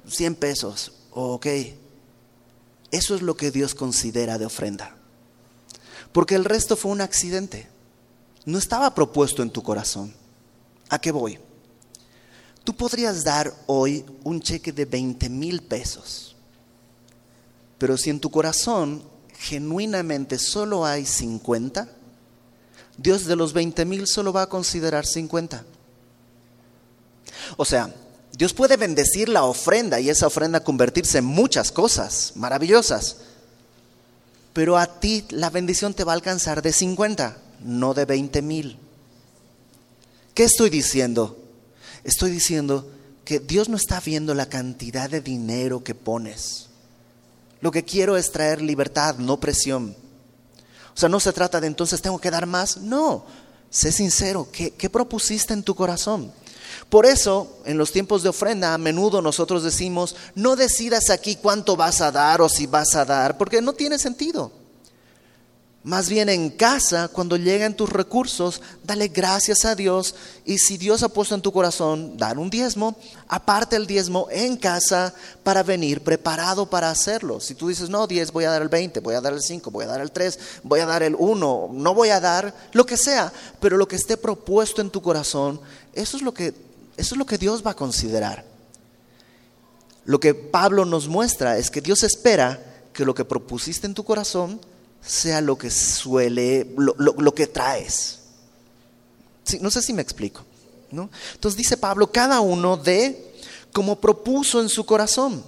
[0.07, 0.93] 100 pesos.
[1.11, 1.45] Ok,
[2.91, 4.95] eso es lo que Dios considera de ofrenda.
[6.11, 7.67] Porque el resto fue un accidente.
[8.45, 10.13] No estaba propuesto en tu corazón.
[10.89, 11.39] ¿A qué voy?
[12.63, 16.35] Tú podrías dar hoy un cheque de 20 mil pesos,
[17.77, 19.03] pero si en tu corazón
[19.37, 21.89] genuinamente solo hay 50,
[22.97, 25.63] Dios de los 20 mil solo va a considerar 50.
[27.57, 27.93] O sea,
[28.39, 33.17] Dios puede bendecir la ofrenda y esa ofrenda convertirse en muchas cosas maravillosas,
[34.53, 38.79] pero a ti la bendición te va a alcanzar de 50, no de 20 mil.
[40.33, 41.37] ¿Qué estoy diciendo?
[42.05, 42.89] Estoy diciendo
[43.25, 46.67] que Dios no está viendo la cantidad de dinero que pones.
[47.59, 49.97] Lo que quiero es traer libertad, no presión.
[50.95, 52.77] O sea, no se trata de entonces tengo que dar más.
[52.77, 53.25] No,
[53.69, 56.31] sé sincero, ¿qué, qué propusiste en tu corazón?
[56.89, 61.75] Por eso, en los tiempos de ofrenda, a menudo nosotros decimos, no decidas aquí cuánto
[61.75, 64.51] vas a dar o si vas a dar, porque no tiene sentido.
[65.83, 71.03] Más bien en casa, cuando lleguen tus recursos, dale gracias a Dios y si Dios
[71.03, 72.97] ha puesto en tu corazón dar un diezmo,
[73.29, 77.39] aparte el diezmo en casa para venir preparado para hacerlo.
[77.39, 79.71] Si tú dices, no, 10, voy a dar el 20, voy a dar el 5,
[79.71, 82.85] voy a dar el 3, voy a dar el 1, no voy a dar lo
[82.85, 85.61] que sea, pero lo que esté propuesto en tu corazón,
[85.93, 86.53] eso es lo que,
[86.97, 88.45] eso es lo que Dios va a considerar.
[90.05, 92.59] Lo que Pablo nos muestra es que Dios espera
[92.93, 94.59] que lo que propusiste en tu corazón,
[95.01, 98.19] sea lo que suele, lo, que traes.
[99.61, 100.43] no sé si me explico.
[100.91, 101.09] ¿no?
[101.33, 103.33] Entonces dice Pablo, cada uno de
[103.71, 105.43] como propuso en su corazón.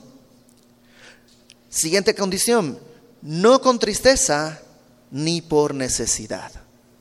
[1.69, 2.77] Siguiente condición,
[3.21, 4.61] no con tristeza
[5.09, 6.51] ni por necesidad.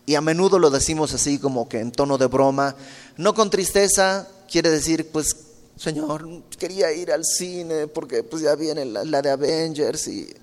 [0.06, 2.74] Y a menudo lo decimos así como que en tono de broma,
[3.20, 5.36] no con tristeza quiere decir pues
[5.76, 6.26] Señor,
[6.58, 10.34] quería ir al cine porque pues ya viene la, de Avengers y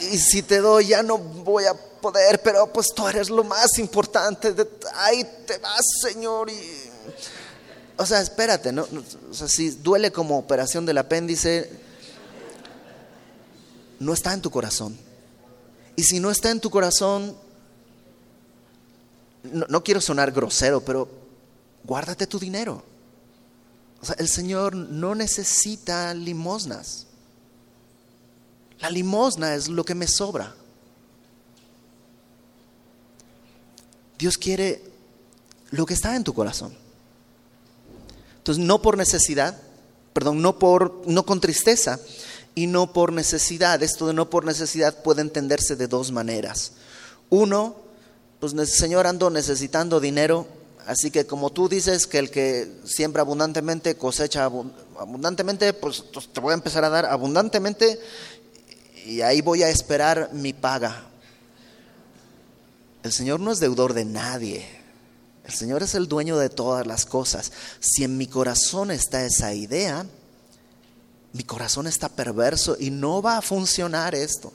[0.00, 3.78] y si te doy ya no voy a poder, pero pues tú eres lo más
[3.78, 4.52] importante.
[4.52, 6.48] De, ahí te vas, Señor.
[7.96, 8.86] O sea, espérate, ¿no?
[9.30, 11.70] O sea, si duele como operación del apéndice,
[13.98, 14.98] no está en tu corazón.
[15.96, 17.34] Y si no está en tu corazón,
[19.42, 21.25] no quiero sonar grosero, pero
[21.86, 22.82] guárdate tu dinero.
[24.00, 27.06] O sea, el Señor no necesita limosnas.
[28.80, 30.54] La limosna es lo que me sobra.
[34.18, 34.82] Dios quiere
[35.70, 36.74] lo que está en tu corazón.
[38.38, 39.58] Entonces, no por necesidad,
[40.12, 41.98] perdón, no por no con tristeza
[42.54, 43.82] y no por necesidad.
[43.82, 46.72] Esto de no por necesidad puede entenderse de dos maneras.
[47.28, 47.76] Uno,
[48.40, 50.46] pues Señor ando necesitando dinero,
[50.86, 56.52] así que como tú dices que el que siembra abundantemente cosecha abundantemente, pues te voy
[56.52, 58.00] a empezar a dar abundantemente
[59.04, 61.06] y ahí voy a esperar mi paga.
[63.02, 64.66] El Señor no es deudor de nadie.
[65.44, 67.52] El Señor es el dueño de todas las cosas.
[67.78, 70.04] Si en mi corazón está esa idea,
[71.32, 74.52] mi corazón está perverso y no va a funcionar esto.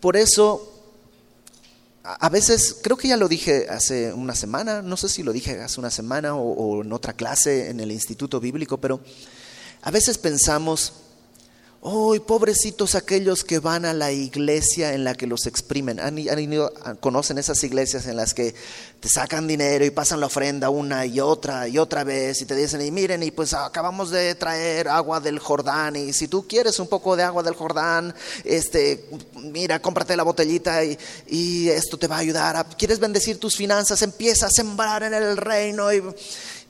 [0.00, 0.73] Por eso,
[2.04, 5.62] a veces, creo que ya lo dije hace una semana, no sé si lo dije
[5.62, 9.00] hace una semana o, en otra clase en el Instituto Bíblico, pero
[9.80, 10.92] a veces pensamos,
[11.86, 16.00] ¡Ay, pobrecitos aquellos que van a la iglesia en la que los exprimen!
[16.00, 16.16] ¿Han,
[16.98, 18.54] ¿Conocen esas iglesias en las que
[19.00, 22.56] te sacan dinero y pasan la ofrenda una y otra y otra vez y te
[22.56, 26.78] dicen, y miren, y pues acabamos de traer agua del Jordán y si tú quieres
[26.78, 29.04] un poco de agua del Jordán, este,
[29.42, 32.66] mira, cómprate la botellita y, esto te va a ayudar.
[32.78, 34.00] ¿Quieres bendecir tus finanzas?
[34.00, 36.02] Empieza a sembrar en el reino y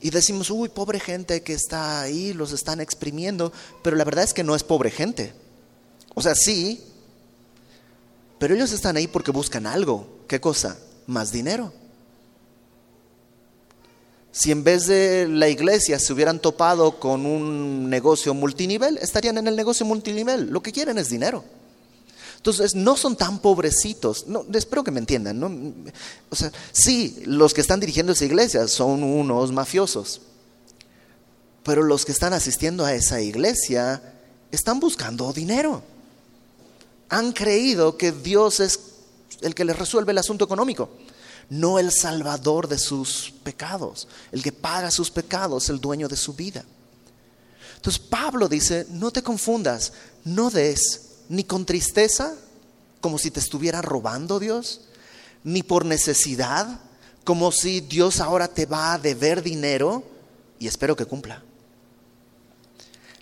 [0.04, 4.34] y decimos, uy, pobre gente que está ahí, los están exprimiendo, pero la verdad es
[4.34, 5.32] que no es pobre gente.
[6.14, 6.84] O sea, sí,
[8.38, 10.06] pero ellos están ahí porque buscan algo.
[10.28, 10.76] ¿Qué cosa?
[11.06, 11.72] Más dinero.
[14.30, 19.46] Si en vez de la iglesia se hubieran topado con un negocio multinivel, estarían en
[19.46, 20.50] el negocio multinivel.
[20.50, 21.44] Lo que quieren es dinero.
[22.44, 24.26] Entonces, no son tan pobrecitos.
[24.26, 25.42] No, espero que me entiendan.
[26.28, 30.20] O sea, sí, los que están dirigiendo esa iglesia son unos mafiosos.
[31.62, 34.02] Pero los que están asistiendo a esa iglesia
[34.52, 35.82] están buscando dinero.
[37.08, 38.78] Han creído que Dios es
[39.40, 40.90] el que les resuelve el asunto económico,
[41.48, 46.34] no el salvador de sus pecados, el que paga sus pecados, el dueño de su
[46.34, 46.62] vida.
[47.76, 52.34] Entonces Pablo dice, no te confundas, no des ni con tristeza,
[53.00, 54.82] como si te estuviera robando Dios,
[55.42, 56.80] ni por necesidad,
[57.24, 60.04] como si Dios ahora te va a deber dinero,
[60.58, 61.42] y espero que cumpla.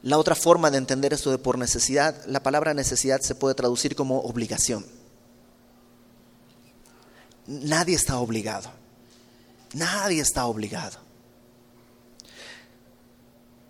[0.03, 3.95] La otra forma de entender esto de por necesidad, la palabra necesidad se puede traducir
[3.95, 4.85] como obligación.
[7.47, 8.71] Nadie está obligado.
[9.75, 10.99] Nadie está obligado.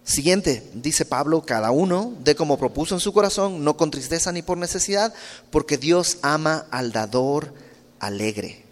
[0.05, 4.43] Siguiente, dice Pablo, cada uno de como propuso en su corazón, no con tristeza ni
[4.43, 5.15] por necesidad,
[5.51, 7.55] porque Dios ama al dador
[8.01, 8.65] alegre.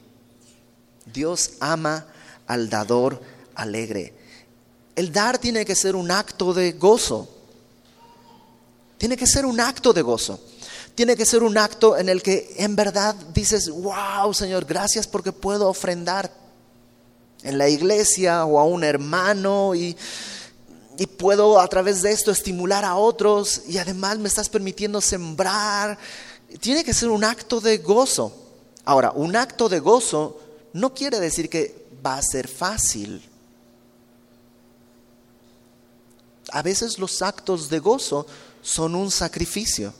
[1.12, 2.06] Dios ama
[2.46, 3.22] al dador
[3.54, 4.12] alegre.
[4.96, 7.28] El dar tiene que ser un acto de gozo.
[8.98, 10.40] Tiene que ser un acto de gozo.
[10.96, 15.32] Tiene que ser un acto en el que en verdad dices, wow Señor, gracias porque
[15.32, 16.30] puedo ofrendar
[17.44, 19.96] en la iglesia o a un hermano y
[21.00, 25.96] y puedo a través de esto estimular a otros y además me estás permitiendo sembrar.
[26.60, 28.36] Tiene que ser un acto de gozo.
[28.84, 30.38] Ahora, un acto de gozo
[30.74, 33.26] no quiere decir que va a ser fácil.
[36.52, 38.26] A veces los actos de gozo
[38.60, 39.94] son un sacrificio.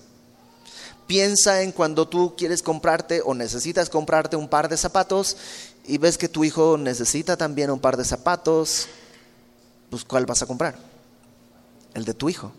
[1.06, 5.38] Piensa en cuando tú quieres comprarte o necesitas comprarte un par de zapatos
[5.86, 8.86] y ves que tu hijo necesita también un par de zapatos,
[9.88, 10.89] pues ¿cuál vas a comprar?
[11.94, 12.52] El de tu hijo.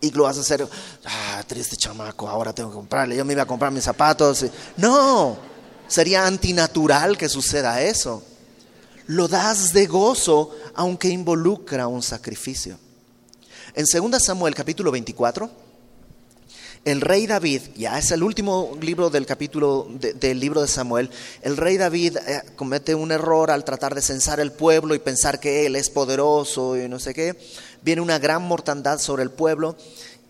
[0.00, 0.66] Y lo vas a hacer,
[1.06, 4.44] ah, triste chamaco, ahora tengo que comprarle, yo me iba a comprar mis zapatos.
[4.76, 5.38] No,
[5.88, 8.22] sería antinatural que suceda eso.
[9.06, 12.78] Lo das de gozo, aunque involucra un sacrificio.
[13.74, 15.50] En 2 Samuel capítulo 24,
[16.84, 21.08] el rey David, ya es el último libro del capítulo del libro de Samuel,
[21.40, 25.40] el rey David eh, comete un error al tratar de censar el pueblo y pensar
[25.40, 27.36] que él es poderoso y no sé qué.
[27.84, 29.76] Viene una gran mortandad sobre el pueblo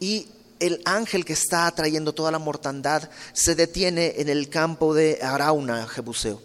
[0.01, 0.27] y
[0.61, 5.87] el ángel que está trayendo toda la mortandad se detiene en el campo de Arauna,
[5.87, 6.41] Jebuseo.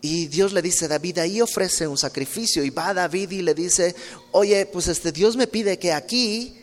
[0.00, 2.62] Y Dios le dice, David, ahí ofrece un sacrificio.
[2.64, 3.96] Y va David y le dice,
[4.32, 6.56] oye, pues este Dios me pide que aquí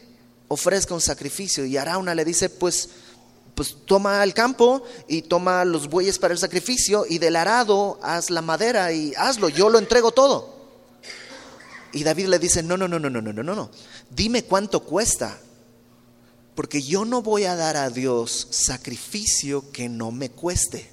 [0.47, 1.65] ofrezca un sacrificio.
[1.65, 2.89] Y Arauna le dice, pues,
[3.55, 8.29] pues toma el campo y toma los bueyes para el sacrificio y del arado haz
[8.29, 10.52] la madera y hazlo, yo lo entrego todo.
[11.93, 13.69] Y David le dice, no, no, no, no, no, no, no, no,
[14.09, 15.39] dime cuánto cuesta,
[16.55, 20.89] porque yo no voy a dar a Dios sacrificio que no me cueste.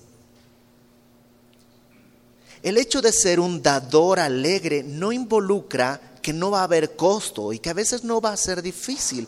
[2.63, 7.55] El hecho de ser un dador alegre no involucra que no va a haber costo
[7.55, 9.27] y que a veces no va a ser difícil.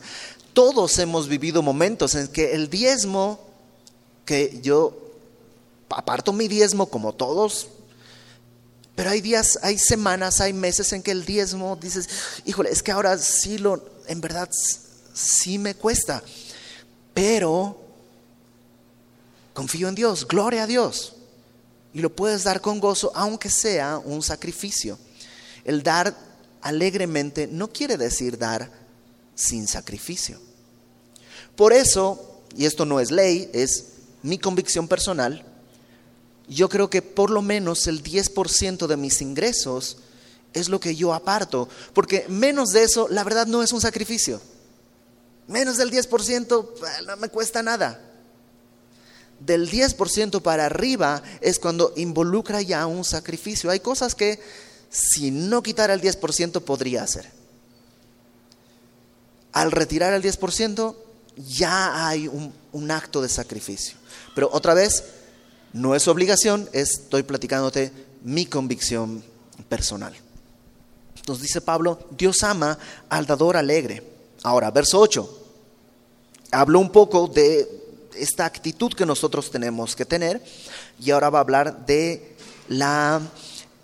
[0.52, 3.40] Todos hemos vivido momentos en que el diezmo,
[4.26, 4.98] que yo
[5.88, 7.68] aparto mi diezmo como todos,
[8.94, 12.08] pero hay días, hay semanas, hay meses en que el diezmo dices,
[12.44, 14.48] híjole, es que ahora sí lo, en verdad
[15.14, 16.22] sí me cuesta,
[17.14, 17.80] pero
[19.54, 21.16] confío en Dios, gloria a Dios.
[21.94, 24.98] Y lo puedes dar con gozo, aunque sea un sacrificio.
[25.62, 26.16] El dar
[26.62, 28.70] alegremente no quiere decir dar
[29.34, 30.40] sin sacrificio.
[31.54, 33.86] Por eso y esto no es ley, es
[34.22, 35.44] mi convicción personal,
[36.52, 39.98] yo creo que por lo menos el 10% de mis ingresos
[40.52, 44.40] es lo que yo aparto, porque menos de eso, la verdad, no es un sacrificio.
[45.48, 48.00] Menos del 10% eh, no me cuesta nada.
[49.40, 53.70] Del 10% para arriba es cuando involucra ya un sacrificio.
[53.70, 54.40] Hay cosas que
[54.88, 57.28] si no quitara el 10% podría hacer.
[59.52, 60.94] Al retirar el 10%
[61.36, 63.96] ya hay un, un acto de sacrificio.
[64.34, 65.02] Pero otra vez,
[65.72, 67.92] no es obligación, estoy platicándote
[68.22, 69.22] mi convicción
[69.68, 70.14] personal.
[71.26, 74.02] Nos dice Pablo, Dios ama al dador alegre.
[74.42, 75.38] Ahora, verso 8.
[76.50, 77.68] Habló un poco de
[78.14, 80.42] esta actitud que nosotros tenemos que tener
[81.00, 82.36] y ahora va a hablar de
[82.68, 83.20] la,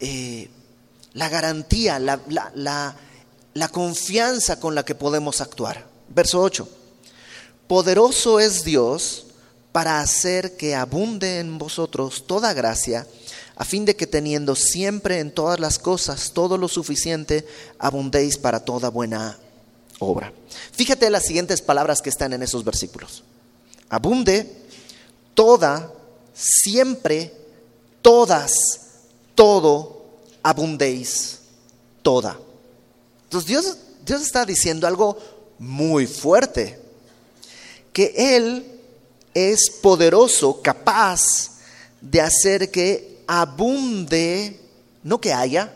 [0.00, 0.50] eh,
[1.14, 2.96] la garantía, la, la,
[3.54, 5.86] la confianza con la que podemos actuar.
[6.08, 6.68] Verso 8.
[7.66, 9.27] Poderoso es Dios
[9.72, 13.06] para hacer que abunde en vosotros toda gracia,
[13.56, 17.46] a fin de que teniendo siempre en todas las cosas todo lo suficiente,
[17.78, 19.38] abundéis para toda buena
[19.98, 20.32] obra.
[20.72, 23.24] Fíjate las siguientes palabras que están en esos versículos.
[23.88, 24.50] Abunde,
[25.34, 25.92] toda,
[26.34, 27.32] siempre,
[28.00, 28.52] todas,
[29.34, 30.06] todo,
[30.42, 31.40] abundéis,
[32.02, 32.38] toda.
[33.24, 35.18] Entonces Dios, Dios está diciendo algo
[35.58, 36.78] muy fuerte,
[37.92, 38.77] que Él
[39.34, 41.58] es poderoso, capaz
[42.00, 44.60] de hacer que abunde,
[45.02, 45.72] no que haya,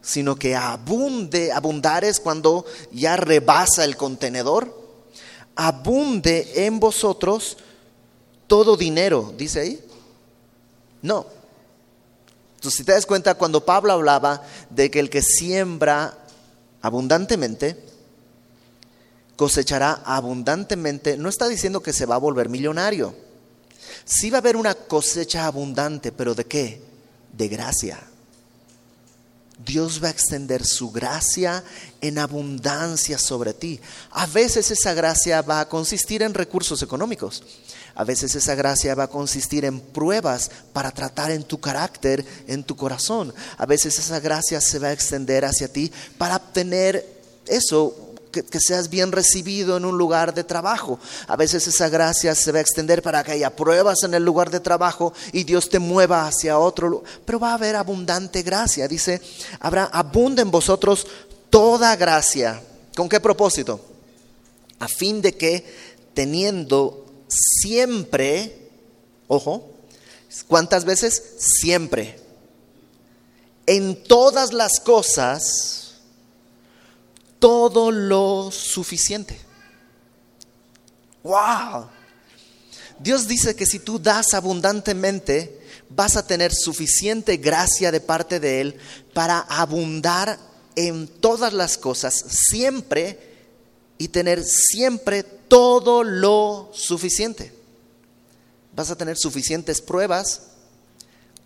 [0.00, 4.74] sino que abunde, abundar es cuando ya rebasa el contenedor,
[5.56, 7.56] abunde en vosotros
[8.46, 9.80] todo dinero, dice ahí.
[11.02, 11.26] No.
[12.56, 16.16] Entonces, si te das cuenta, cuando Pablo hablaba de que el que siembra
[16.82, 17.76] abundantemente,
[19.36, 23.14] cosechará abundantemente, no está diciendo que se va a volver millonario.
[24.04, 26.82] Sí va a haber una cosecha abundante, pero ¿de qué?
[27.32, 27.98] De gracia.
[29.64, 31.64] Dios va a extender su gracia
[32.00, 33.80] en abundancia sobre ti.
[34.10, 37.42] A veces esa gracia va a consistir en recursos económicos.
[37.94, 42.62] A veces esa gracia va a consistir en pruebas para tratar en tu carácter, en
[42.62, 43.34] tu corazón.
[43.56, 47.16] A veces esa gracia se va a extender hacia ti para obtener
[47.46, 50.98] eso, que, seas bien recibido en un lugar de trabajo.
[51.26, 54.50] A veces esa gracia se va a extender para que haya pruebas en el lugar
[54.50, 57.10] de trabajo y Dios te mueva hacia otro lugar.
[57.24, 58.88] Pero va a haber abundante gracia.
[58.88, 59.20] Dice,
[59.60, 61.06] habrá abunda en vosotros
[61.50, 62.62] toda gracia.
[62.94, 63.80] ¿Con qué propósito?
[64.78, 65.64] A fin de que
[66.14, 68.70] teniendo siempre,
[69.28, 69.70] ojo,
[70.48, 71.22] ¿cuántas veces?
[71.38, 72.18] Siempre.
[73.66, 75.85] En todas las cosas
[77.38, 79.38] todo lo suficiente.
[81.22, 81.88] ¡Wow!
[82.98, 85.60] Dios dice que si tú das abundantemente,
[85.90, 88.78] vas a tener suficiente gracia de parte de Él
[89.12, 90.38] para abundar
[90.76, 93.18] en todas las cosas, siempre,
[93.98, 97.52] y tener siempre todo lo suficiente.
[98.74, 100.42] Vas a tener suficientes pruebas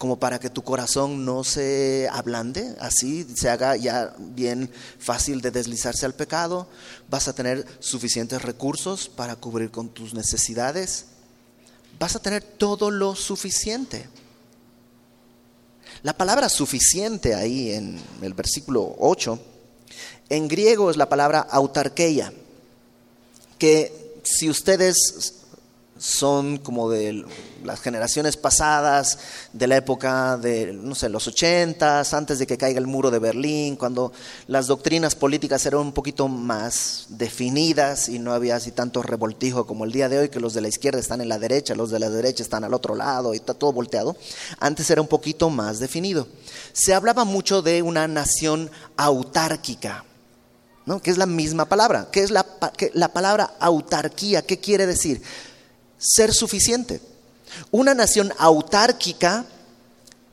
[0.01, 5.51] como para que tu corazón no se ablande, así se haga ya bien fácil de
[5.51, 6.67] deslizarse al pecado,
[7.11, 11.05] vas a tener suficientes recursos para cubrir con tus necesidades,
[11.99, 14.09] vas a tener todo lo suficiente.
[16.03, 19.39] La palabra suficiente ahí en el versículo 8,
[20.31, 22.33] en griego es la palabra autarqueia,
[23.59, 25.40] que si ustedes
[26.01, 27.27] son como de
[27.63, 29.19] las generaciones pasadas,
[29.53, 33.19] de la época de, no sé, los ochentas, antes de que caiga el muro de
[33.19, 34.11] Berlín, cuando
[34.47, 39.85] las doctrinas políticas eran un poquito más definidas y no había así tanto revoltijo como
[39.85, 41.99] el día de hoy, que los de la izquierda están en la derecha, los de
[41.99, 44.17] la derecha están al otro lado y está todo volteado.
[44.59, 46.29] Antes era un poquito más definido.
[46.73, 50.07] Se hablaba mucho de una nación autárquica,
[50.87, 51.03] ¿no?
[51.03, 52.09] que es la misma palabra.
[52.11, 52.47] ¿Qué es la,
[52.95, 54.41] la palabra autarquía?
[54.41, 55.21] ¿Qué quiere decir?
[56.01, 57.01] Ser suficiente.
[57.71, 59.45] Una nación autárquica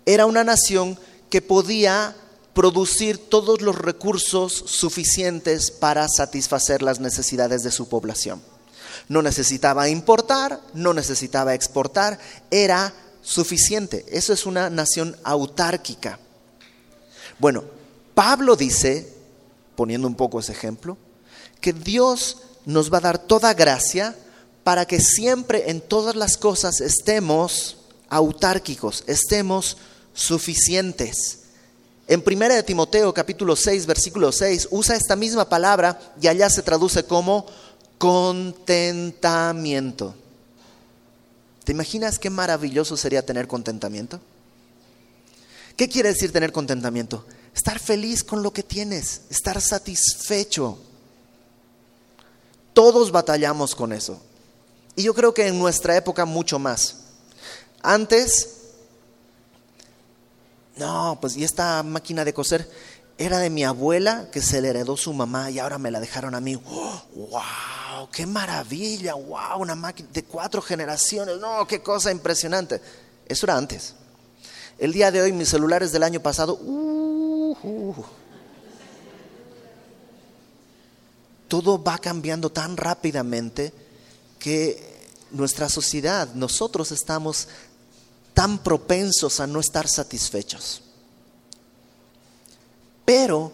[0.05, 0.97] era una nación
[1.29, 2.15] que podía
[2.53, 8.41] producir todos los recursos suficientes para satisfacer las necesidades de su población.
[9.09, 12.17] No necesitaba importar, no necesitaba exportar,
[12.49, 14.05] era suficiente.
[14.09, 16.17] Eso es una nación autárquica.
[17.37, 17.63] Bueno,
[18.15, 19.13] Pablo dice,
[19.75, 20.97] poniendo un poco ese ejemplo,
[21.61, 24.15] que Dios nos va a dar toda gracia
[24.67, 27.77] para que siempre en todas las cosas estemos
[28.09, 29.77] autárquicos, estemos
[30.13, 31.43] suficientes.
[32.05, 36.63] En 1 de Timoteo capítulo 6 versículo 6 usa esta misma palabra y allá se
[36.63, 37.45] traduce como
[37.97, 40.13] contentamiento.
[41.63, 44.19] ¿Te imaginas qué maravilloso sería tener contentamiento?
[45.77, 47.25] ¿Qué quiere decir tener contentamiento?
[47.55, 50.77] Estar feliz con lo que tienes, estar satisfecho.
[52.73, 54.19] Todos batallamos con eso.
[54.97, 57.03] Y yo creo que en nuestra época mucho más.
[57.83, 58.49] Antes,
[60.75, 62.69] no, pues y esta máquina de coser
[63.19, 66.33] era de mi abuela que se le heredó su mamá y ahora me la dejaron
[66.33, 66.55] a mí.
[66.55, 68.09] ¡Wow!
[68.11, 69.13] ¡Qué maravilla!
[69.13, 69.59] ¡Wow!
[69.59, 71.37] Una máquina de cuatro generaciones.
[71.37, 72.81] No, qué cosa impresionante.
[73.27, 73.93] Eso era antes.
[74.79, 76.55] El día de hoy mis celulares del año pasado.
[76.59, 78.03] Uh.
[81.47, 83.71] todo va cambiando tan rápidamente
[84.39, 84.86] que
[85.31, 87.47] nuestra sociedad, nosotros estamos
[88.33, 90.81] tan propensos a no estar satisfechos.
[93.05, 93.51] Pero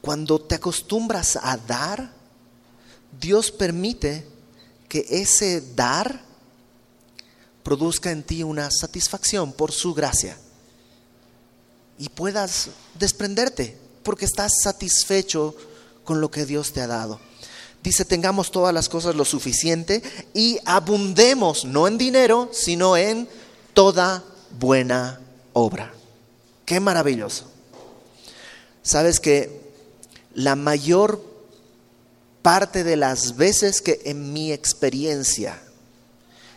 [0.00, 2.12] cuando te acostumbras a dar,
[3.20, 4.26] Dios permite
[4.88, 6.22] que ese dar
[7.62, 10.36] produzca en ti una satisfacción por su gracia
[11.98, 12.68] y puedas
[12.98, 15.56] desprenderte porque estás satisfecho
[16.04, 17.18] con lo que Dios te ha dado.
[17.84, 23.28] Dice, tengamos todas las cosas lo suficiente y abundemos, no en dinero, sino en
[23.74, 24.24] toda
[24.58, 25.20] buena
[25.52, 25.94] obra.
[26.64, 27.44] Qué maravilloso.
[28.82, 29.60] Sabes que
[30.34, 31.22] la mayor
[32.42, 35.62] parte de las veces que en mi experiencia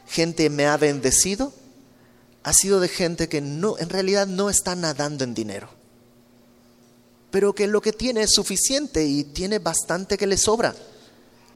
[0.08, 1.54] gente me ha bendecido,
[2.44, 5.78] ha sido de gente que no, en realidad no está nadando en dinero
[7.32, 10.74] pero que lo que tiene es suficiente y tiene bastante que le sobra,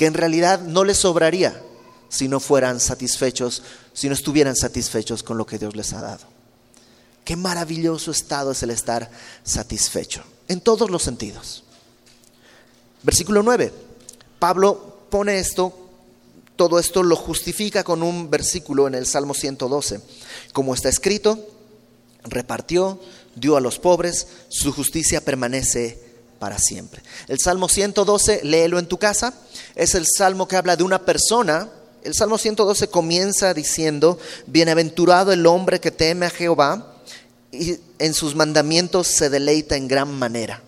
[0.02, 1.62] que en realidad no les sobraría
[2.10, 3.62] si no fueran satisfechos,
[3.93, 6.26] si no estuvieran satisfechos con lo que Dios les ha dado.
[7.24, 9.12] Qué maravilloso estado es el estar
[9.43, 11.64] satisfecho, en todos los sentidos.
[13.04, 13.72] Versículo 9.
[14.39, 15.72] Pablo pone esto,
[16.56, 20.02] todo esto lo justifica con un versículo en el Salmo 112.
[20.52, 21.38] Como está escrito,
[22.24, 22.99] repartió,
[23.36, 26.11] dio a los pobres, su justicia permanece
[26.41, 27.03] para siempre.
[27.27, 29.31] El Salmo 112, léelo en tu casa,
[29.75, 31.69] es el salmo que habla de una persona.
[32.03, 34.17] El Salmo 112 comienza diciendo,
[34.47, 36.95] bienaventurado el hombre que teme a Jehová
[37.51, 40.63] y en sus mandamientos se deleita en gran manera.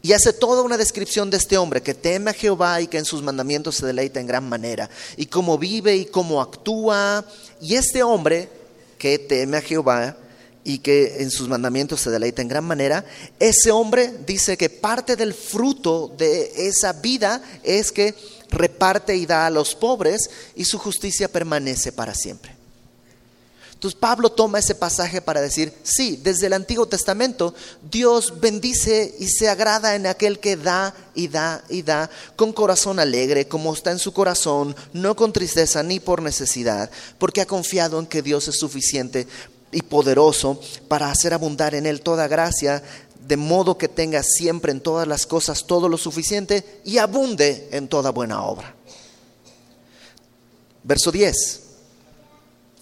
[0.00, 3.04] Y hace toda una descripción de este hombre que teme a Jehová y que en
[3.04, 4.88] sus mandamientos se deleita en gran manera.
[5.18, 7.22] Y cómo vive y cómo actúa.
[7.60, 8.48] Y este hombre
[8.96, 10.16] que teme a Jehová
[10.64, 13.04] y que en sus mandamientos se deleita en gran manera,
[13.38, 18.14] ese hombre dice que parte del fruto de esa vida es que
[18.48, 22.54] reparte y da a los pobres y su justicia permanece para siempre.
[23.84, 27.54] Entonces Pablo toma ese pasaje para decir, sí, desde el Antiguo Testamento
[27.90, 32.98] Dios bendice y se agrada en aquel que da y da y da con corazón
[32.98, 37.98] alegre, como está en su corazón, no con tristeza ni por necesidad, porque ha confiado
[37.98, 39.26] en que Dios es suficiente
[39.74, 42.82] y poderoso para hacer abundar en él toda gracia,
[43.26, 47.88] de modo que tenga siempre en todas las cosas todo lo suficiente y abunde en
[47.88, 48.74] toda buena obra.
[50.82, 51.60] Verso 10.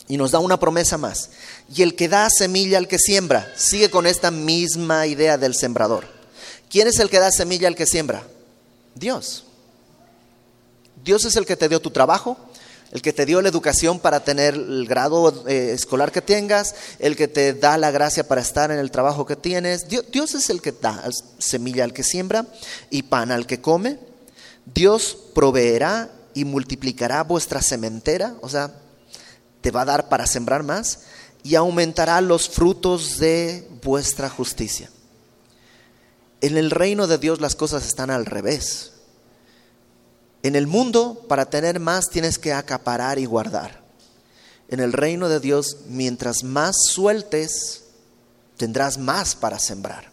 [0.09, 1.31] Y nos da una promesa más.
[1.75, 6.07] Y el que da semilla al que siembra, sigue con esta misma idea del sembrador.
[6.69, 8.27] ¿Quién es el que da semilla al que siembra?
[8.95, 9.45] Dios.
[11.05, 12.37] Dios es el que te dio tu trabajo,
[12.93, 17.17] el que te dio la educación para tener el grado eh, escolar que tengas, el
[17.17, 19.89] que te da la gracia para estar en el trabajo que tienes.
[19.89, 21.03] Dios, Dios, es el que da
[21.39, 22.47] semilla al que siembra
[22.91, 23.99] y pan al que come.
[24.75, 28.75] Dios proveerá y multiplicará vuestra sementera, o sea,
[29.63, 31.01] te va a dar para sembrar más
[31.43, 34.91] y aumentará los frutos de vuestra justicia.
[36.41, 38.93] En el reino de Dios las cosas están al revés.
[40.43, 43.83] En el mundo, para tener más, tienes que acaparar y guardar.
[44.69, 47.85] En el reino de Dios, mientras más sueltes,
[48.57, 50.11] tendrás más para sembrar.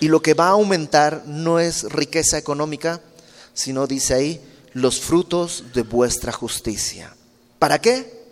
[0.00, 3.00] Y lo que va a aumentar no es riqueza económica,
[3.54, 4.40] sino, dice ahí,
[4.72, 7.14] los frutos de vuestra justicia.
[7.58, 8.22] ¿Para qué?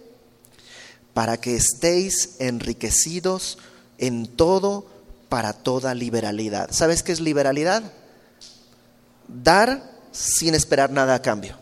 [1.15, 3.59] Para que estéis enriquecidos
[3.99, 4.87] en todo
[5.29, 6.71] para toda liberalidad.
[6.73, 7.83] ¿Sabes qué es liberalidad?
[9.43, 11.57] Dar sin esperar nada a cambio.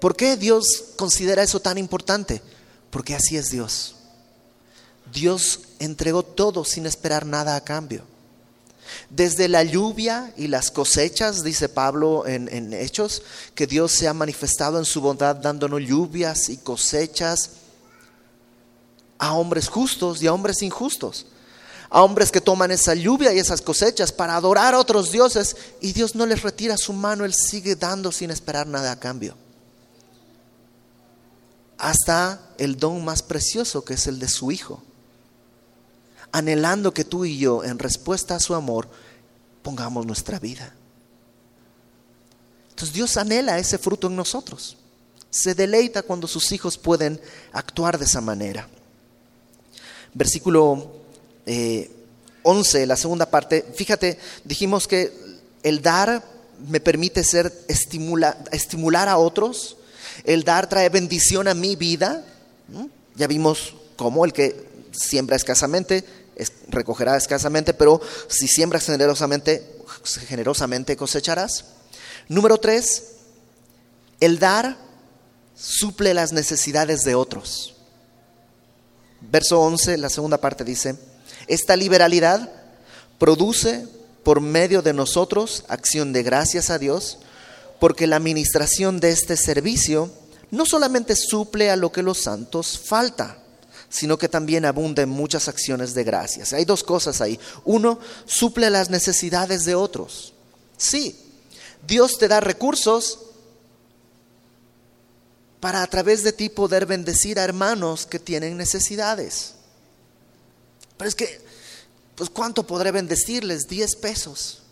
[0.00, 2.42] ¿Por qué Dios considera eso tan importante?
[2.90, 3.96] Porque así es Dios.
[5.12, 8.02] Dios entregó todo sin esperar nada a cambio.
[9.10, 13.22] Desde la lluvia y las cosechas, dice Pablo en, en, Hechos,
[13.54, 17.50] que Dios se ha manifestado en su bondad dándonos lluvias y cosechas
[19.18, 21.26] a hombres justos y a hombres injustos
[21.88, 25.92] a hombres que toman esa lluvia y esas cosechas para adorar a otros dioses y
[25.92, 29.36] Dios no les retira su mano, Él sigue dando sin esperar nada a cambio.
[31.78, 34.82] hasta el don más precioso que es el de su Hijo,
[36.32, 38.88] anhelando que tú y yo, en respuesta a su amor,
[39.62, 40.74] pongamos nuestra vida.
[42.70, 44.76] Entonces Dios anhela ese fruto en nosotros.
[45.30, 47.20] Se deleita cuando sus hijos pueden
[47.52, 48.68] actuar de esa manera.
[50.14, 51.05] Versículo
[51.46, 53.64] 11, eh, la segunda parte.
[53.74, 55.12] Fíjate, dijimos que
[55.62, 56.22] el dar
[56.68, 59.76] me permite ser estimular a otros.
[60.24, 62.24] El dar trae bendición a mi vida.
[63.14, 66.04] Ya vimos cómo el que siembra escasamente
[66.68, 69.78] recogerá escasamente, pero si siembras generosamente,
[70.26, 71.64] generosamente cosecharás.
[72.28, 73.04] Número tres,
[74.20, 74.76] el dar
[75.54, 77.74] suple las necesidades de otros.
[79.20, 80.96] Verso 11, la segunda parte dice,
[81.46, 82.50] esta liberalidad
[83.18, 83.86] produce
[84.22, 87.18] por medio de nosotros acción de gracias a Dios,
[87.78, 90.10] porque la administración de este servicio
[90.50, 93.38] no solamente suple a lo que los santos falta,
[93.88, 96.52] sino que también abunda en muchas acciones de gracias.
[96.52, 97.38] Hay dos cosas ahí.
[97.64, 100.34] Uno, suple las necesidades de otros.
[100.76, 101.16] Sí,
[101.86, 103.20] Dios te da recursos
[105.60, 109.55] para a través de ti poder bendecir a hermanos que tienen necesidades.
[110.96, 111.40] Pero es que,
[112.14, 113.66] pues ¿cuánto podré bendecirles?
[113.68, 114.62] Diez pesos.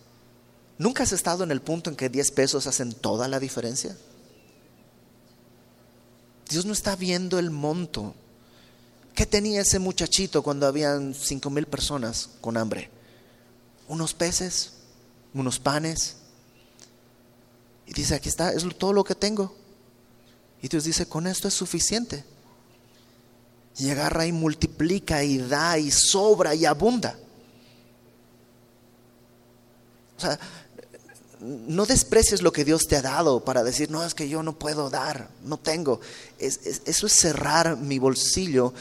[0.79, 3.97] ¿Nunca has estado en el punto en que diez pesos hacen toda la diferencia?
[6.49, 8.15] Dios no está viendo el monto.
[9.15, 12.91] ¿Qué tenía ese muchachito cuando habían cinco mil personas con hambre?
[13.87, 14.73] Unos peces,
[15.33, 16.17] unos panes,
[17.87, 19.55] y dice, aquí está, es todo lo que tengo.
[20.63, 22.25] Y Dios dice, con esto es suficiente.
[23.79, 27.19] Y agarra y multiplica y da y sobra y abunda.
[30.17, 30.39] O sea,
[31.41, 34.59] no desprecies lo que Dios te ha dado para decir, no, es que yo no
[34.59, 36.01] puedo dar, no tengo.
[36.39, 38.73] eso es cerrar mi bolsillo,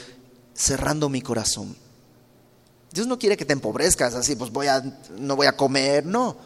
[0.54, 1.76] cerrando mi corazón.
[2.92, 4.82] Dios no quiere que te empobrezcas así, pues voy a,
[5.18, 6.38] no voy a comer, no.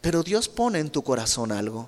[0.00, 1.86] Pero Dios pone en tu corazón algo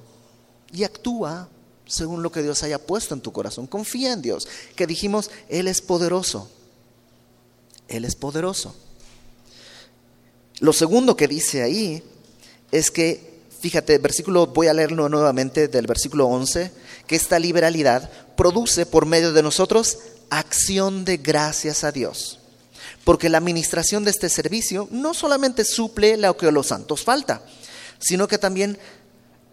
[0.72, 1.48] y actúa
[1.87, 3.66] según lo que Dios haya puesto en tu corazón.
[3.66, 6.51] Confía en Dios, que dijimos, Él es poderoso.
[7.89, 8.74] Él es poderoso.
[10.61, 12.03] Lo segundo que dice ahí
[12.70, 16.70] es que, fíjate, versículo, voy a leerlo nuevamente del versículo 11,
[17.07, 19.99] que esta liberalidad produce por medio de nosotros
[20.30, 22.39] acción de gracias a Dios.
[23.05, 27.43] Porque la administración de este servicio no solamente suple lo que a los santos falta,
[27.99, 28.78] sino que también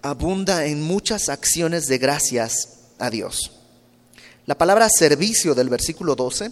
[0.01, 3.51] abunda en muchas acciones de gracias a Dios.
[4.45, 6.51] La palabra servicio del versículo 12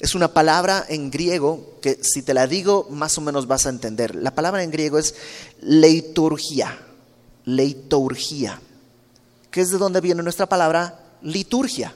[0.00, 3.70] es una palabra en griego que si te la digo más o menos vas a
[3.70, 4.14] entender.
[4.16, 5.14] La palabra en griego es
[5.60, 6.78] leiturgia,
[7.44, 8.60] leiturgia,
[9.50, 11.94] que es de donde viene nuestra palabra liturgia.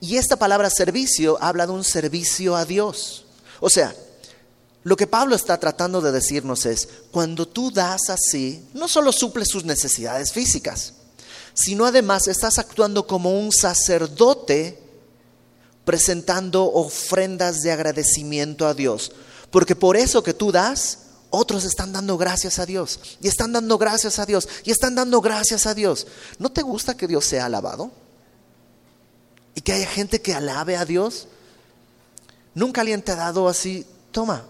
[0.00, 3.24] Y esta palabra servicio habla de un servicio a Dios.
[3.60, 3.94] O sea,
[4.84, 9.48] lo que Pablo está tratando de decirnos es, cuando tú das así, no solo suples
[9.48, 10.92] sus necesidades físicas,
[11.54, 14.78] sino además estás actuando como un sacerdote
[15.86, 19.12] presentando ofrendas de agradecimiento a Dios.
[19.50, 20.98] Porque por eso que tú das,
[21.30, 23.00] otros están dando gracias a Dios.
[23.22, 24.48] Y están dando gracias a Dios.
[24.64, 26.06] Y están dando gracias a Dios.
[26.38, 27.90] ¿No te gusta que Dios sea alabado?
[29.54, 31.26] Y que haya gente que alabe a Dios.
[32.54, 34.44] Nunca alguien te ha dado así, toma,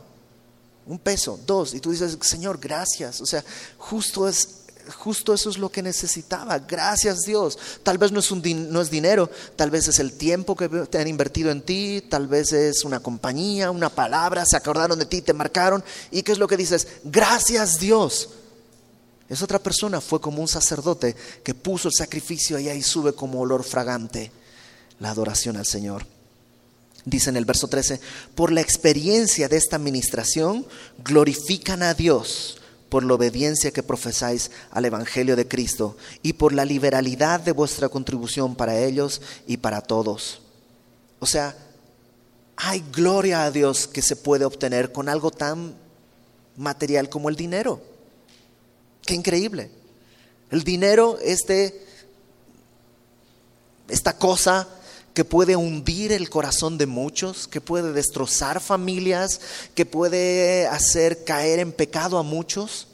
[0.87, 3.21] un peso, dos, y tú dices, Señor, gracias.
[3.21, 3.45] O sea,
[3.79, 6.59] justo es justo eso es lo que necesitaba.
[6.59, 7.59] Gracias Dios.
[7.83, 10.99] Tal vez no es, un no es dinero, tal vez es el tiempo que te
[10.99, 15.23] han invertido en ti, tal vez es una compañía, una palabra, se acordaron de ti,
[15.23, 15.83] te marcaron.
[16.11, 16.87] ¿Y qué es lo que dices?
[17.05, 18.31] Gracias Dios.
[19.29, 23.41] Es otra persona, fue como un sacerdote que puso el sacrificio y ahí sube como
[23.41, 24.31] olor fragante
[25.01, 26.14] la adoración al Señor.
[27.05, 28.01] Dice en el verso 13,
[28.35, 30.67] por la experiencia de esta administración,
[31.05, 36.65] glorifican a Dios por la obediencia que profesáis al Evangelio de Cristo y por la
[36.65, 40.41] liberalidad de vuestra contribución para ellos y para todos.
[41.19, 41.57] O sea,
[42.57, 45.75] hay gloria a Dios que se puede obtener con algo tan
[46.57, 47.83] material como el dinero.
[49.05, 49.71] Qué increíble.
[50.51, 51.85] El dinero, este,
[53.89, 54.69] esta cosa
[55.15, 59.41] que puede hundir el corazón de muchos, que puede destrozar familias,
[59.75, 62.89] que puede hacer caer en pecado a muchos,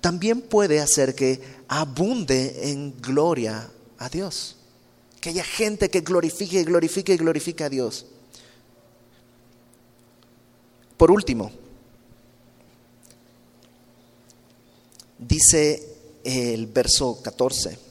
[0.00, 4.56] también puede hacer que abunde en gloria a Dios.
[5.20, 8.06] Que haya gente que glorifique glorifique y glorifique a Dios.
[10.96, 11.52] Por último,
[15.18, 15.86] dice
[16.24, 17.90] el verso 14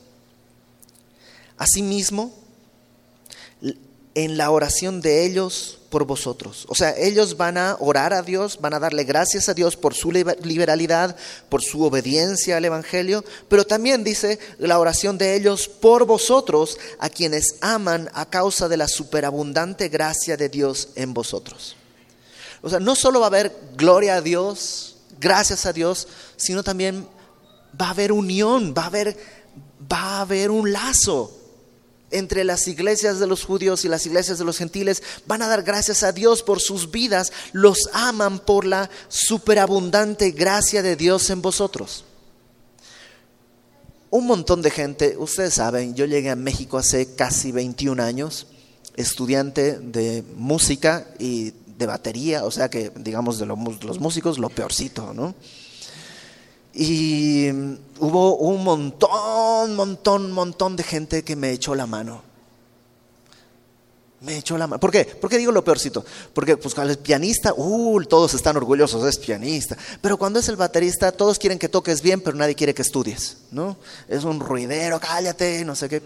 [1.59, 2.33] Asimismo,
[4.23, 6.65] en la oración de ellos por vosotros.
[6.67, 9.93] O sea, ellos van a orar a Dios, van a darle gracias a Dios por
[9.93, 11.15] su liberalidad,
[11.47, 17.09] por su obediencia al Evangelio, pero también dice la oración de ellos por vosotros, a
[17.09, 21.75] quienes aman a causa de la superabundante gracia de Dios en vosotros.
[22.61, 27.07] O sea, no solo va a haber gloria a Dios, gracias a Dios, sino también
[27.79, 29.17] va a haber unión, va a haber,
[29.91, 31.38] va a haber un lazo
[32.11, 35.63] entre las iglesias de los judíos y las iglesias de los gentiles, van a dar
[35.63, 41.41] gracias a Dios por sus vidas, los aman por la superabundante gracia de Dios en
[41.41, 42.05] vosotros.
[44.11, 48.47] Un montón de gente, ustedes saben, yo llegué a México hace casi 21 años,
[48.95, 55.13] estudiante de música y de batería, o sea que digamos de los músicos lo peorcito,
[55.13, 55.35] ¿no?
[56.73, 57.49] Y
[57.99, 62.23] hubo un montón, montón, montón de gente que me echó la mano.
[64.21, 64.79] Me echó la mano.
[64.79, 65.05] ¿Por qué?
[65.05, 66.03] ¿Por qué digo lo peorcito?
[66.33, 69.77] Porque pues cuando es pianista, uh, todos están orgullosos, es pianista.
[70.01, 73.37] Pero cuando es el baterista, todos quieren que toques bien, pero nadie quiere que estudies,
[73.51, 73.77] ¿no?
[74.07, 76.03] Es un ruidero, cállate, no sé qué.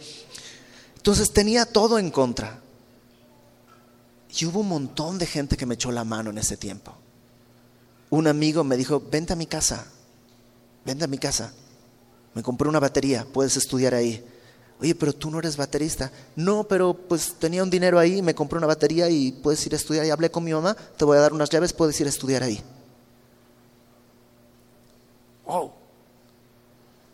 [0.96, 2.62] Entonces tenía todo en contra.
[4.38, 6.94] Y hubo un montón de gente que me echó la mano en ese tiempo.
[8.12, 9.88] Un amigo me dijo, vente a mi casa
[10.86, 11.54] vente a mi casa,
[12.34, 14.24] me compré una batería, puedes estudiar ahí.
[14.82, 16.12] Oye, pero tú no eres baterista.
[16.36, 19.78] No, pero pues tenía un dinero ahí, me compré una batería y puedes ir a
[19.78, 20.06] estudiar.
[20.06, 22.44] Y hablé con mi mamá, te voy a dar unas llaves, puedes ir a estudiar
[22.44, 22.62] ahí.
[25.46, 25.72] Wow.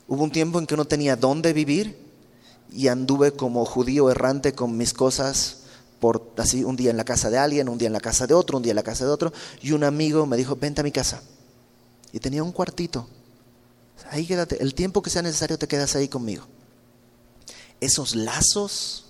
[0.08, 1.98] Hubo un tiempo en que no tenía dónde vivir
[2.72, 5.58] y anduve como judío errante con mis cosas
[6.00, 8.34] por así un día en la casa de alguien, un día en la casa de
[8.34, 10.84] otro, un día en la casa de otro y un amigo me dijo, "Vente a
[10.84, 11.22] mi casa."
[12.12, 13.08] Y tenía un cuartito
[14.10, 16.46] Ahí quédate, el tiempo que sea necesario te quedas ahí conmigo.
[17.80, 19.06] Esos lazos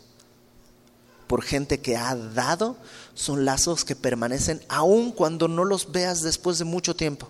[1.28, 2.76] por gente que ha dado
[3.14, 7.30] son lazos que permanecen aun cuando no los veas después de mucho tiempo.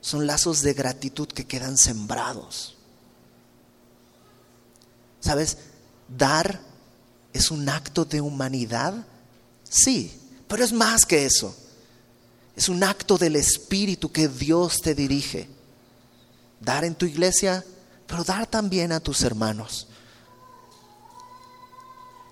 [0.00, 2.76] Son lazos de gratitud que quedan sembrados.
[5.20, 5.58] ¿Sabes?
[6.08, 6.60] Dar
[7.32, 9.06] es un acto de humanidad,
[9.68, 10.18] sí,
[10.48, 11.54] pero es más que eso.
[12.56, 15.57] Es un acto del Espíritu que Dios te dirige
[16.60, 17.64] dar en tu iglesia,
[18.06, 19.88] pero dar también a tus hermanos.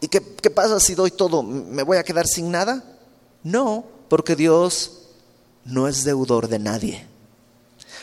[0.01, 0.20] ¿Y qué,
[0.51, 1.43] pasa si doy todo?
[1.43, 2.85] ¿Me voy a quedar sin nada?
[3.43, 5.03] No, porque Dios
[5.64, 7.07] no es deudor de nadie.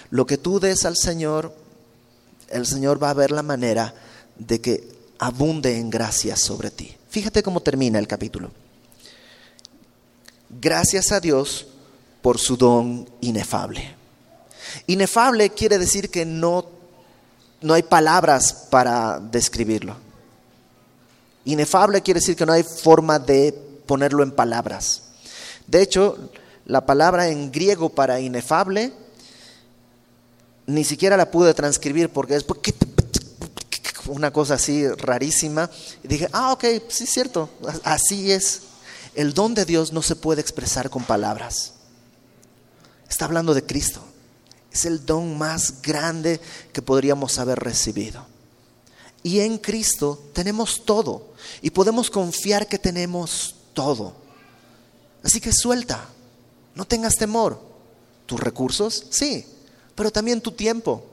[0.10, 1.56] Lo que tú des al Señor,
[2.50, 3.94] el Señor va a ver la manera
[4.38, 6.96] de que abunde en gracia sobre ti.
[7.10, 8.52] Fíjate cómo termina el capítulo.
[10.50, 11.68] Gracias a Dios
[12.22, 14.03] por su don inefable.
[14.88, 16.66] Inefable quiere decir que no,
[17.62, 19.96] no hay palabras para describirlo.
[21.46, 23.54] Inefable quiere decir que no hay forma de
[23.86, 25.04] ponerlo en palabras.
[25.68, 26.30] De hecho,
[26.66, 28.94] la palabra en griego para inefable
[30.66, 32.46] ni siquiera la pude transcribir porque es
[34.08, 35.70] una cosa así rarísima.
[36.04, 37.50] Y dije, ah, ok, sí es cierto,
[37.84, 38.62] así es.
[39.16, 41.74] El don de Dios no se puede expresar con palabras.
[43.10, 44.02] Está hablando de Cristo.
[44.74, 46.42] Es el don más grande
[46.74, 48.26] que podríamos haber recibido.
[49.22, 54.14] Y en Cristo tenemos todo y podemos confiar que tenemos todo.
[55.24, 56.10] Así que suelta,
[56.76, 57.72] no tengas temor.
[58.26, 59.46] Tus recursos, sí,
[59.96, 61.06] pero también tu tiempo,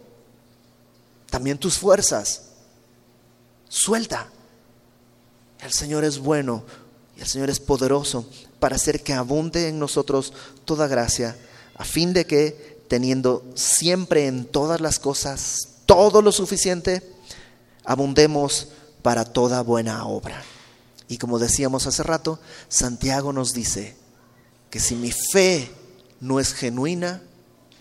[1.28, 2.42] también tus fuerzas.
[3.68, 4.28] Suelta.
[5.60, 6.64] El Señor es bueno
[7.16, 8.24] y el Señor es poderoso
[8.58, 10.32] para hacer que abunde en nosotros
[10.64, 11.36] toda gracia,
[11.74, 17.08] a fin de que teniendo siempre en todas las cosas todo lo suficiente,
[17.84, 18.66] abundemos
[19.00, 20.42] para toda buena obra.
[21.06, 23.94] Y como decíamos hace rato, Santiago nos dice
[24.70, 25.70] que si mi fe
[26.18, 27.22] no es genuina,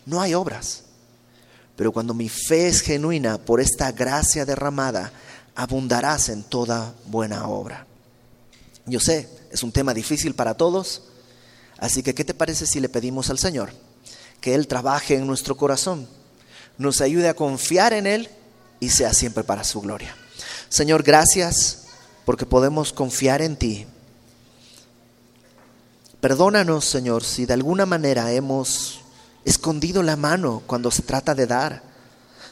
[0.06, 0.84] no hay obras.
[1.76, 5.12] Pero cuando mi fe es genuina por esta gracia derramada,
[5.56, 7.88] abundarás en toda buena obra.
[8.86, 11.02] Yo sé, es un tema difícil para todos,
[11.80, 13.72] así que ¿qué te parece si le pedimos al Señor?
[14.42, 16.08] Que Él trabaje en nuestro corazón,
[16.78, 18.30] nos ayude a confiar en Él
[18.80, 20.16] y sea siempre para su gloria.
[20.70, 21.84] Señor, gracias
[22.26, 23.86] porque podemos confiar en ti.
[26.22, 29.02] Perdónanos, Señor, si de alguna manera hemos
[29.46, 31.82] escondido la mano cuando se trata de dar.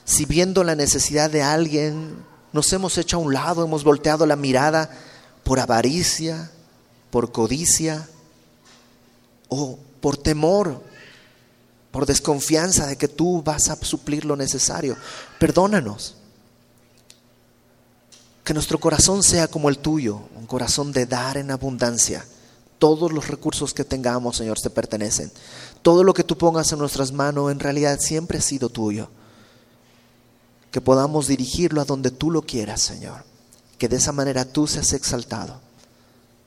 [0.06, 2.16] Si viendo la necesidad de alguien
[2.54, 4.90] nos hemos hecho a un lado, hemos volteado la mirada
[5.44, 6.50] por avaricia,
[7.12, 8.08] por codicia
[9.50, 10.82] o por temor
[11.92, 14.96] por desconfianza de que tú vas a suplir lo necesario.
[15.40, 16.16] Perdónanos.
[18.44, 22.26] Que nuestro corazón sea como el tuyo, un corazón de dar en abundancia.
[22.80, 25.32] Todos los recursos que tengamos, Señor, te pertenecen.
[25.82, 29.10] Todo lo que tú pongas en nuestras manos en realidad siempre ha sido tuyo.
[30.72, 33.24] Que podamos dirigirlo a donde tú lo quieras, Señor.
[33.78, 35.60] Que de esa manera tú seas exaltado.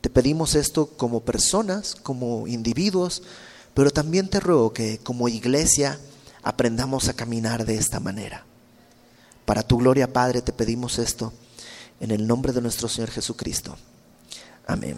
[0.01, 3.23] Te pedimos esto como personas, como individuos,
[3.75, 5.99] pero también te ruego que como iglesia
[6.43, 8.45] aprendamos a caminar de esta manera.
[9.45, 11.33] Para tu gloria, Padre, te pedimos esto
[12.01, 13.77] en el nombre de nuestro Señor Jesucristo.
[14.67, 14.97] Amén.